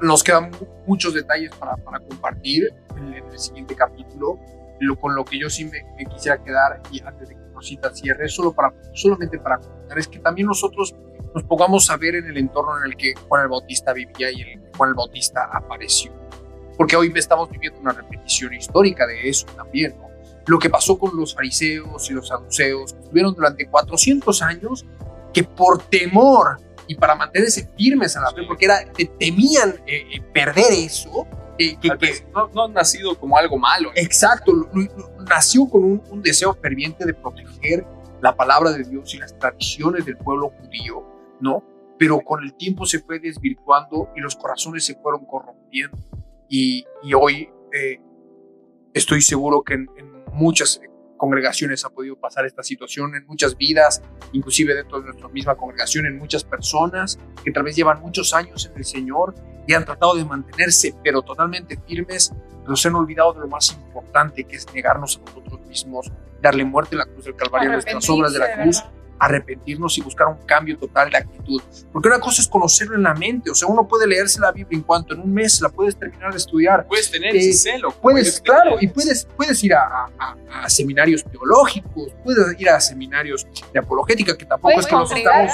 [0.00, 4.38] nos quedan mu- muchos detalles para, para compartir en el siguiente capítulo.
[4.80, 7.94] Lo, con lo que yo sí me, me quisiera quedar y antes de que Rosita
[7.94, 10.94] cierre, solo para, solamente para comentar, es que también nosotros
[11.34, 14.40] nos pongamos a ver en el entorno en el que Juan el Bautista vivía y
[14.42, 16.12] en el que Juan el Bautista apareció.
[16.76, 20.08] Porque hoy estamos viviendo una repetición histórica de eso también, ¿no?
[20.46, 24.84] Lo que pasó con los fariseos y los saduceos, que estuvieron durante 400 años,
[25.32, 30.02] que por temor y para mantenerse firmes a la fe, porque era, te- temían eh,
[30.16, 31.26] eh, perder eso,
[31.58, 34.52] que, que- no, no ha nacido como algo malo, exacto,
[35.28, 37.86] nació con un, un deseo ferviente de proteger
[38.20, 41.04] la palabra de Dios y las tradiciones del pueblo judío,
[41.40, 41.62] ¿no?
[41.98, 45.96] Pero con el tiempo se fue desvirtuando y los corazones se fueron corrompiendo.
[46.48, 48.00] Y, y hoy eh,
[48.92, 50.80] estoy seguro que en, en muchas
[51.16, 54.02] congregaciones ha podido pasar esta situación, en muchas vidas,
[54.32, 58.66] inclusive dentro de nuestra misma congregación, en muchas personas que tal vez llevan muchos años
[58.66, 59.34] en el Señor
[59.66, 63.72] y han tratado de mantenerse, pero totalmente firmes, pero se han olvidado de lo más
[63.72, 66.10] importante, que es negarnos a nosotros mismos,
[66.40, 68.92] darle muerte a la cruz del Calvario, a nuestras obras de la cruz, verdad.
[69.18, 71.60] Arrepentirnos y buscar un cambio total de actitud.
[71.92, 74.76] Porque una cosa es conocerlo en la mente, o sea, uno puede leerse la Biblia
[74.78, 76.86] en cuanto en un mes la puedes terminar de estudiar.
[76.86, 77.90] Puedes tener Eh, ese celo.
[77.92, 83.46] Puedes, claro, y puedes, puedes ir a, a- a- seminarios teológicos, puedes ir a seminarios
[83.72, 85.52] de apologética, que tampoco Puedes es que nos estamos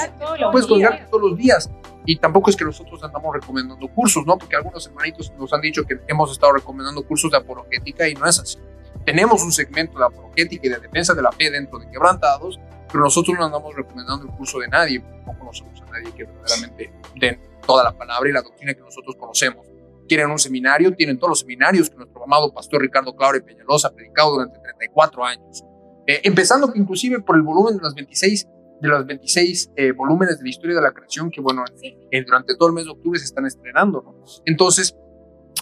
[0.51, 0.67] puedes días.
[0.67, 1.69] colgarte todos los días.
[2.05, 4.35] Y tampoco es que nosotros andamos recomendando cursos, ¿no?
[4.37, 8.25] Porque algunos hermanitos nos han dicho que hemos estado recomendando cursos de apologética y no
[8.27, 8.57] es así.
[9.05, 13.03] Tenemos un segmento de apologética y de defensa de la fe dentro de Quebrantados, pero
[13.03, 17.39] nosotros no andamos recomendando el curso de nadie, tampoco conocemos a nadie que verdaderamente den
[17.65, 19.65] toda la palabra y la doctrina que nosotros conocemos.
[20.07, 23.91] Quieren un seminario, tienen todos los seminarios que nuestro amado pastor Ricardo Claure Peñalosa ha
[23.93, 25.63] predicado durante 34 años.
[26.05, 28.47] Eh, empezando inclusive por el volumen de las 26
[28.81, 31.95] de los 26 eh, volúmenes de la historia de la creación que, bueno, Sí.
[32.09, 34.15] eh, durante todo el mes de octubre se están estrenando, ¿no?
[34.45, 34.97] Entonces,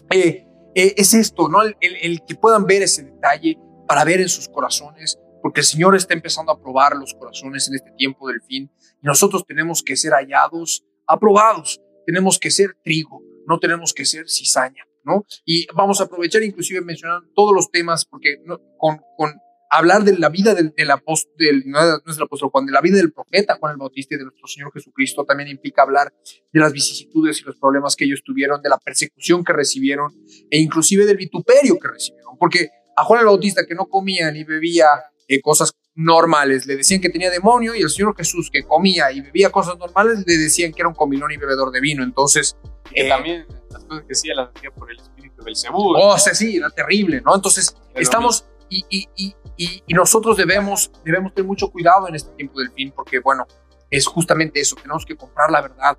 [0.09, 0.47] eh,
[0.81, 1.61] eh, es esto, ¿no?
[1.63, 3.57] El, el- el que puedan ver ese detalle
[3.87, 7.75] para ver en sus corazones, porque el Señor está empezando a probar los corazones en
[7.75, 8.71] este tiempo del fin
[9.01, 14.29] y nosotros tenemos que ser hallados, aprobados, tenemos que ser trigo, no tenemos que ser
[14.29, 15.23] cizaña, ¿no?
[15.45, 19.33] Y vamos a aprovechar inclusive mencionar todos los temas, porque no- con, con
[19.69, 22.81] hablar de la vida del, del apóstol, del, no es el apóstol Juan, de la
[22.81, 26.13] vida del profeta Juan el Bautista y de nuestro Señor Jesucristo, también implica hablar
[26.51, 30.11] de las vicisitudes y los problemas que ellos tuvieron, de la persecución que recibieron
[30.49, 34.43] e inclusive del vituperio que recibieron, porque a Juan el Bautista que no comía ni
[34.43, 34.87] bebía
[35.27, 39.21] eh, cosas normales, le decían que tenía demonio y el Señor Jesús que comía y
[39.21, 42.57] bebía cosas normales le decían que era un comilón y bebedor de vino, entonces...
[42.91, 45.93] Que eh, también las cosas que hacía las hacía por el espíritu del Cebú.
[45.95, 47.35] Oh, sí, sí, era terrible, ¿no?
[47.35, 52.33] Entonces, Pero estamos y, y, y, y nosotros debemos, debemos tener mucho cuidado en este
[52.35, 53.45] tiempo del fin, porque, bueno,
[53.89, 55.97] es justamente eso, tenemos que comprar la verdad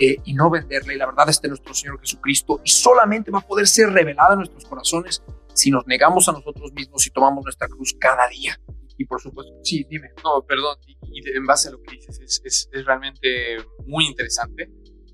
[0.00, 3.38] eh, y no venderla, y la verdad es de nuestro Señor Jesucristo, y solamente va
[3.38, 5.22] a poder ser revelada en nuestros corazones
[5.54, 8.60] si nos negamos a nosotros mismos y tomamos nuestra cruz cada día.
[8.96, 10.10] Y por supuesto, sí, dime.
[10.24, 10.96] No, perdón, y,
[11.36, 13.56] en base a lo que dices, es, es, es realmente
[13.86, 14.70] muy interesante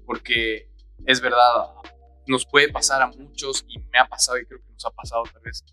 [0.07, 0.71] porque
[1.07, 1.67] es verdad,
[2.27, 5.23] nos puede pasar a muchos y me ha pasado y creo que nos ha pasado
[5.33, 5.65] tal vez,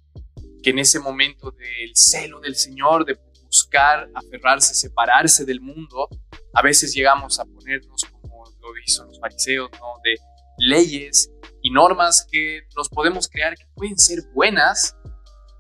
[0.61, 6.07] que en ese momento del celo del Señor, de buscar aferrarse, separarse del mundo,
[6.53, 9.93] a veces llegamos a ponernos como lo hizo los fariseos, ¿no?
[10.03, 10.15] De
[10.57, 11.31] leyes
[11.61, 14.95] y normas que nos podemos crear que pueden ser buenas,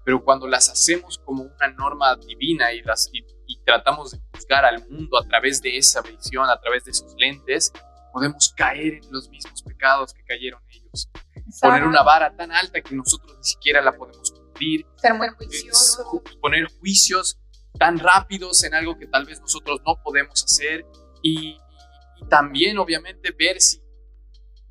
[0.05, 3.25] pero cuando las hacemos como una norma divina y, las, y,
[3.65, 7.71] tratamos de juzgar al mundo a través de esa visión, a través de esos lentes,
[8.11, 11.09] podemos caer en los mismos pecados que cayeron ellos.
[11.61, 14.33] Poner una vara tan alta que nosotros ni siquiera la podemos
[14.97, 16.23] Ser muy juicioso.
[16.41, 17.37] Poner juicios
[17.77, 20.85] tan rápidos en algo que tal vez nosotros no podemos hacer
[21.23, 21.57] y,
[22.17, 23.81] y también obviamente ver si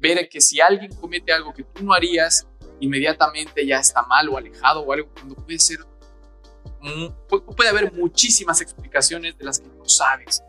[0.00, 2.48] ver que si alguien comete algo que tú no harías,
[2.80, 5.78] inmediatamente ya está mal o alejado o algo, cuando puede ser,
[7.54, 10.42] puede haber muchísimas explicaciones de las que no sabes.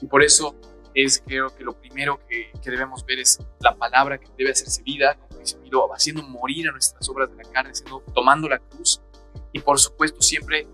[0.00, 0.54] Y por eso
[0.94, 5.18] es creo que lo primero que, debemos ver es la palabra que debe hacerse vida,
[5.56, 9.00] Miro, haciendo morir a nuestras obras de la carne, siendo, tomando la cruz.
[9.52, 10.66] Y por supuesto siempre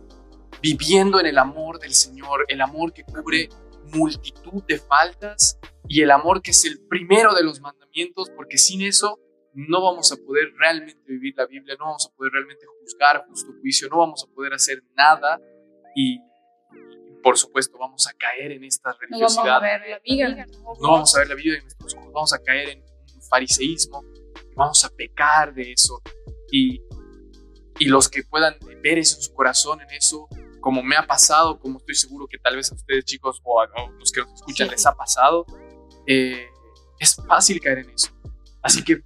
[0.61, 3.49] viviendo en el amor del Señor, el amor que cubre
[3.93, 5.59] multitud de faltas
[5.89, 9.21] y el amor que es el primero de los mandamientos, porque sin eso
[9.55, 13.53] no vamos a poder realmente vivir la Biblia, no vamos a poder realmente juzgar justo
[13.61, 15.41] juicio, no vamos a poder hacer nada
[15.95, 16.19] y,
[17.23, 19.45] por supuesto vamos a caer en esta religiosidad.
[19.45, 20.47] No vamos a ver la Biblia.
[20.81, 24.03] No vamos a ver la Biblia en nuestros ojos, vamos a caer en un fariseísmo,
[24.55, 26.03] vamos a pecar de eso
[26.51, 26.83] y,
[27.79, 30.29] y los que puedan ver eso en su corazón, en eso,
[30.61, 33.69] como me ha pasado, como estoy seguro que tal vez a ustedes chicos o a,
[33.99, 35.45] los que nos escuchan les ha pasado,
[36.07, 36.47] eh,
[36.99, 38.11] es fácil caer en eso.
[38.63, 39.03] Así que,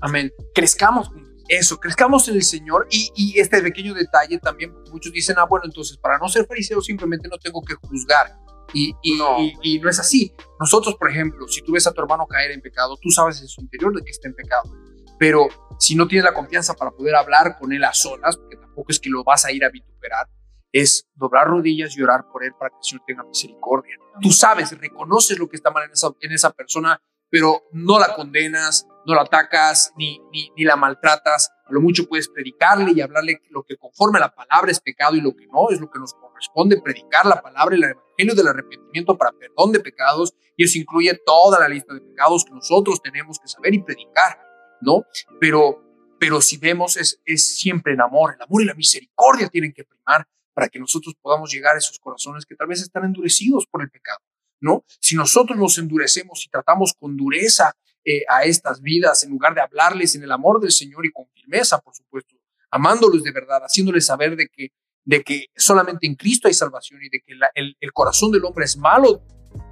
[0.00, 1.10] amén, crezcamos
[1.48, 5.64] Eso, crezcamos en el Señor y, y, este pequeño detalle también, muchos dicen, ah, bueno,
[5.64, 8.36] entonces para no ser fariseo simplemente no tengo que juzgar.
[8.72, 9.38] Y, y, no.
[9.62, 9.88] y, no.
[9.88, 10.34] es así.
[10.60, 13.48] Nosotros, por ejemplo, si tú ves a tu hermano caer en pecado, tú sabes en
[13.48, 14.70] su interior de que está en pecado.
[15.18, 15.48] Pero
[15.78, 19.00] si no tienes la confianza para poder hablar con él a solas, porque tampoco es
[19.00, 20.28] que lo vas a ir a vituperar,
[20.72, 23.96] es doblar rodillas y orar por él para que el Señor tenga misericordia.
[24.20, 27.00] Tú sabes, reconoces lo que está mal en esa, en esa persona,
[27.30, 31.50] pero no la condenas, no la atacas, ni, ni, ni, la maltratas.
[31.66, 35.14] A lo mucho puedes predicarle y hablarle lo que conforme a la palabra es pecado
[35.14, 38.34] y lo que no es lo que nos corresponde, predicar la palabra y el evangelio
[38.34, 40.34] del arrepentimiento para perdón de pecados.
[40.56, 44.38] Y eso incluye toda la lista de pecados que nosotros tenemos que saber y predicar,
[44.80, 45.04] ¿no?
[45.40, 45.82] Pero,
[46.18, 48.34] pero si vemos, es, es siempre en amor.
[48.34, 51.98] El amor y la misericordia tienen que primar para que nosotros podamos llegar a esos
[52.00, 54.18] corazones que tal vez están endurecidos por el pecado,
[54.60, 54.84] ¿no?
[55.00, 59.60] Si nosotros nos endurecemos y tratamos con dureza eh, a estas vidas, en lugar de
[59.60, 62.34] hablarles en el amor del Señor y con firmeza, por supuesto,
[62.70, 64.72] amándolos de verdad, haciéndoles saber de que,
[65.04, 68.76] de que solamente en Cristo hay salvación y de que el, corazón del hombre es
[68.76, 69.22] malo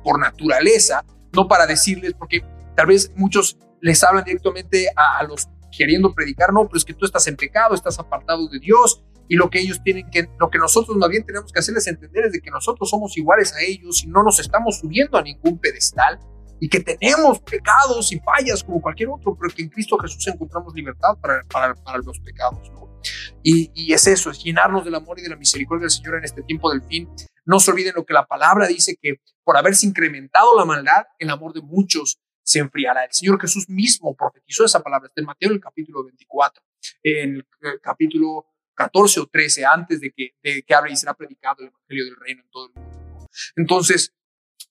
[0.03, 2.43] por naturaleza, no para decirles, porque
[2.75, 5.47] tal vez muchos les hablan directamente a, los
[5.77, 9.37] queriendo predicar, no, pero es que tú estás en pecado, estás apartado de Dios, y
[9.37, 12.33] lo que ellos tienen que, lo que nosotros más bien tenemos que hacerles entender es
[12.33, 16.21] de que nosotros somos iguales a ellos y no nos estamos subiendo a ningún pedestal
[16.61, 20.75] y que tenemos pecados y fallas como cualquier otro, pero que en Cristo Jesús encontramos
[20.75, 22.71] libertad para, para, para los pecados.
[22.71, 22.86] ¿no?
[23.43, 26.25] Y, y, es eso, es llenarnos del amor y de la misericordia del Señor en
[26.25, 27.09] este tiempo del fin.
[27.45, 31.31] No se olviden lo que la palabra dice, que por haberse incrementado la maldad, el
[31.31, 33.05] amor de muchos se enfriará.
[33.05, 36.63] El Señor Jesús mismo profetizó esa palabra, está en Mateo el capítulo 24,
[37.03, 41.63] en el capítulo 14 o 13 antes de que, de que hable y será predicado
[41.63, 43.27] el Evangelio del Reino en todo el mundo.
[43.57, 44.13] Entonces,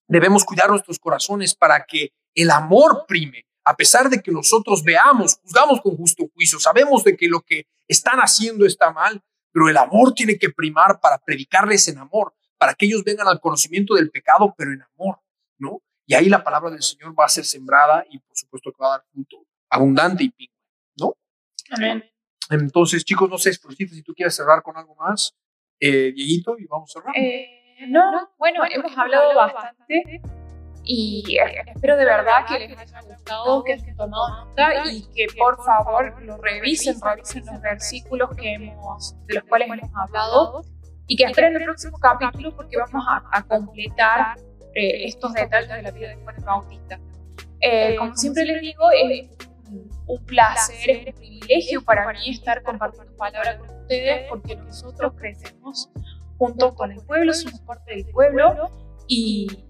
[0.07, 5.39] debemos cuidar nuestros corazones para que el amor prime, a pesar de que nosotros veamos,
[5.41, 9.21] juzgamos con justo juicio, sabemos de que lo que están haciendo está mal,
[9.51, 13.39] pero el amor tiene que primar para predicarles en amor, para que ellos vengan al
[13.39, 15.19] conocimiento del pecado, pero en amor,
[15.57, 15.81] ¿no?
[16.05, 18.87] Y ahí la palabra del Señor va a ser sembrada y por supuesto que va
[18.87, 20.55] a dar fruto abundante y pico,
[20.99, 21.15] ¿no?
[21.71, 22.03] Amén.
[22.49, 25.35] Entonces, chicos, no sé, si tú quieres cerrar con algo más,
[25.79, 27.17] eh, Dieguito, y vamos a cerrar.
[27.17, 30.21] Eh, no, bueno, hemos hablado bastante
[30.85, 35.57] y espero de verdad que les haya gustado, que hayan tomado nota y que por
[35.63, 40.61] favor lo revisen, revisen los versículos que hemos, de los cuales hemos hablado
[41.07, 44.37] y que esperen el próximo capítulo porque vamos a, completar
[44.75, 46.99] eh, estos detalles de la vida de Juan Bautista.
[47.61, 49.29] Eh, como siempre les digo, es
[50.07, 55.89] un placer, es un privilegio para mí estar compartiendo palabras con ustedes porque nosotros crecemos
[56.37, 58.69] junto con el pueblo, somos parte del pueblo
[59.07, 59.64] y,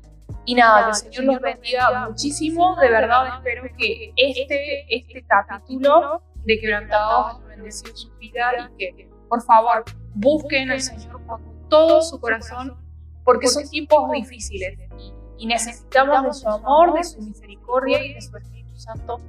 [0.46, 2.76] y nada, que el Señor los bendiga muchísimo.
[2.80, 9.10] De verdad espero que este, este capítulo de Quebrantados haya bendecido su vida y que
[9.28, 12.78] por favor busquen al Señor con todo su corazón
[13.24, 14.78] porque son tiempos difíciles
[15.38, 19.20] y necesitamos de su amor, de su misericordia y de su Espíritu Santo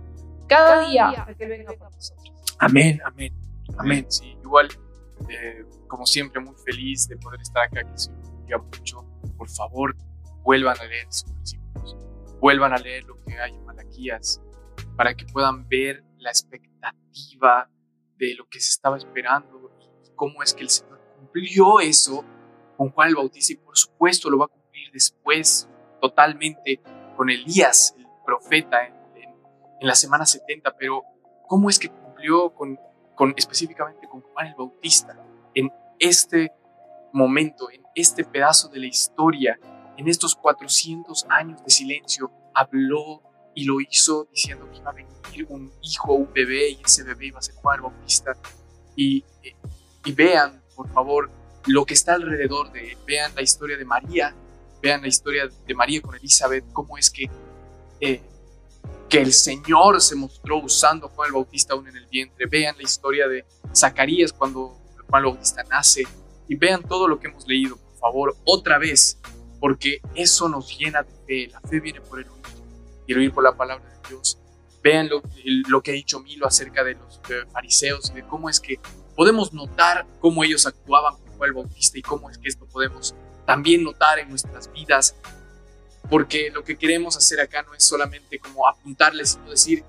[0.46, 2.32] cada día para que Él venga por nosotros.
[2.58, 3.32] Amén, amén,
[3.78, 4.06] amén.
[4.08, 4.68] Sí, igual,
[5.28, 9.04] eh, como siempre, muy feliz de poder estar acá, que el Señor bendiga mucho.
[9.36, 9.96] Por favor,
[10.46, 11.96] vuelvan a leer sus versículos,
[12.40, 14.40] vuelvan a leer lo que hay en Malaquías,
[14.96, 17.68] para que puedan ver la expectativa
[18.16, 19.72] de lo que se estaba esperando,
[20.14, 22.24] cómo es que el Señor cumplió eso
[22.76, 25.68] con Juan el Bautista y por supuesto lo va a cumplir después
[26.00, 26.80] totalmente
[27.16, 28.94] con Elías, el profeta, en,
[29.80, 31.02] la semana 70, pero
[31.48, 32.78] ¿cómo es que cumplió con,
[33.14, 35.20] con, específicamente con Juan el Bautista
[35.54, 36.52] en este
[37.12, 39.58] momento, en este pedazo de la historia,
[39.96, 43.22] en estos 400 años de silencio, habló
[43.54, 47.26] y lo hizo diciendo que iba a venir un hijo, un bebé, y ese bebé
[47.26, 48.36] iba a ser Juan Bautista.
[48.94, 49.24] Y,
[50.04, 51.30] y vean, por favor,
[51.66, 54.34] lo que está alrededor de, vean la historia de María,
[54.82, 57.28] vean la historia de María con Elizabeth, cómo es que,
[58.00, 58.20] eh,
[59.08, 62.76] que el Señor se mostró usando a Juan el Bautista aún en el vientre, vean
[62.76, 63.44] la historia de
[63.74, 64.78] Zacarías cuando
[65.08, 66.04] Juan el Bautista nace.
[66.48, 69.18] Y vean todo lo que hemos leído, por favor, otra vez,
[69.60, 72.42] porque eso nos llena de fe, la fe viene por el oír.
[73.06, 74.38] Y el oír por la palabra de Dios.
[74.82, 75.22] Vean lo,
[75.68, 77.20] lo que ha dicho Milo acerca de los
[77.52, 78.78] fariseos y de cómo es que
[79.16, 84.18] podemos notar cómo ellos actuaban el Bautista y cómo es que esto podemos también notar
[84.18, 85.14] en nuestras vidas,
[86.08, 89.84] porque lo que queremos hacer acá no es solamente como apuntarles, sino decir,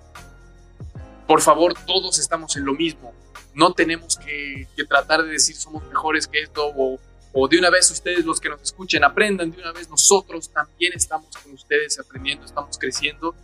[1.25, 3.13] por favor, todos estamos en lo mismo,
[3.53, 6.99] no tenemos que, tratar de decir somos mejores que esto o,
[7.33, 10.93] o de una vez ustedes los que nos escuchen aprendan, de una vez nosotros también
[10.93, 13.35] estamos con ustedes aprendiendo, estamos creciendo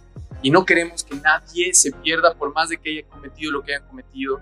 [0.41, 3.75] y no queremos que nadie se pierda por más de que haya cometido lo que
[3.75, 4.41] hayan cometido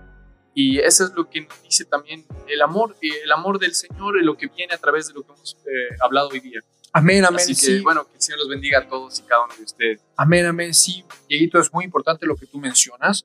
[0.54, 4.36] y eso es lo que nos dice también el amor, el amor del Señor, lo
[4.36, 6.60] que viene a través de lo que hemos eh, hablado hoy día.
[6.92, 7.40] Amén, amén.
[7.40, 10.00] Así que, bueno, que el Señor los bendiga a todos y cada uno de ustedes.
[10.14, 10.74] Amén, amén.
[10.74, 13.24] Sí, Dieguito, es muy importante lo que tú mencionas.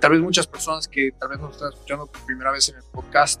[0.00, 2.82] Tal vez muchas personas que tal vez nos están escuchando por primera vez en el
[2.92, 3.40] podcast,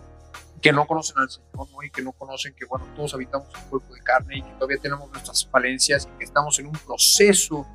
[0.60, 3.94] que no conocen al Señor y que no conocen que, bueno, todos habitamos un cuerpo
[3.94, 7.66] de carne y que todavía tenemos nuestras falencias y que estamos en un proceso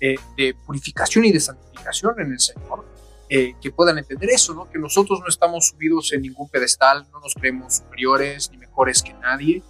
[0.00, 2.84] eh, de purificación y de santificación en el Señor
[3.30, 4.70] eh, que puedan entender eso, ¿no?
[4.70, 9.12] que nosotros no estamos subidos en ningún pedestal, no nos creemos superiores ni mejores que
[9.12, 9.62] nadie.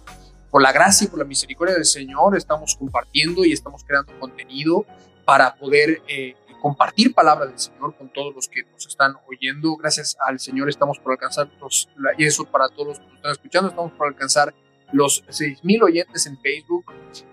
[0.49, 4.85] Por la gracia y por la misericordia del Señor estamos compartiendo y estamos creando contenido
[5.25, 9.75] para poder eh, compartir palabra del Señor con todos los que nos están oyendo.
[9.77, 13.31] Gracias al Señor estamos por alcanzar los, y eso para todos los que nos están
[13.31, 14.53] escuchando, estamos por alcanzar
[14.91, 16.85] los 6.000 oyentes en Facebook.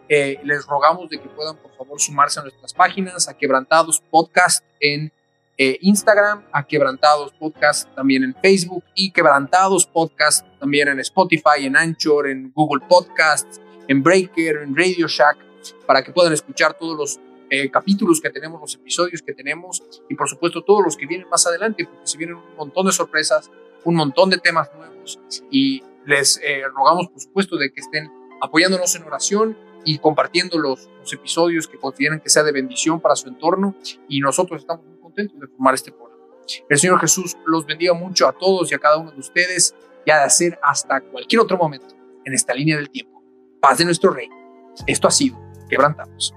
[0.09, 4.64] Eh, les rogamos de que puedan por favor sumarse a nuestras páginas, a Quebrantados Podcast
[4.81, 5.12] en
[5.59, 11.77] eh, Instagram, a Quebrantados Podcast también en Facebook y Quebrantados Podcast también en Spotify, en
[11.77, 15.39] Anchor, en Google Podcasts, en Breaker, en Radio Shack,
[15.87, 20.15] para que puedan escuchar todos los eh, capítulos que tenemos, los episodios que tenemos y
[20.15, 23.51] por supuesto todos los que vienen más adelante, porque se vienen un montón de sorpresas,
[23.85, 25.21] un montón de temas nuevos
[25.51, 30.89] y les eh, rogamos por supuesto de que estén apoyándonos en oración y compartiendo los,
[30.99, 33.77] los episodios que consideren que sea de bendición para su entorno
[34.09, 34.85] y nosotros estamos
[35.15, 36.17] de formar este programa.
[36.69, 39.75] El Señor Jesús los bendiga mucho a todos y a cada uno de ustedes
[40.05, 41.95] y ha de hacer hasta cualquier otro momento
[42.25, 43.23] en esta línea del tiempo.
[43.61, 44.29] Paz de nuestro Rey.
[44.87, 46.33] Esto ha sido Quebrantamos.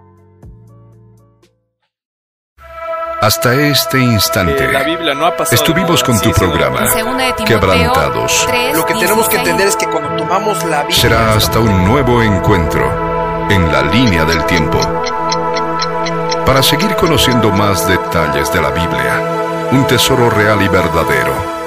[3.22, 6.86] Hasta este instante eh, la Biblia no ha pasado estuvimos con tu programa
[7.46, 8.48] Quebrantados.
[8.74, 12.24] Lo que tenemos que entender es que cuando tomamos la Biblia será hasta un nuevo
[12.24, 14.80] encuentro en la línea del tiempo.
[16.46, 21.59] Para seguir conociendo más detalles de la Biblia, un tesoro real y verdadero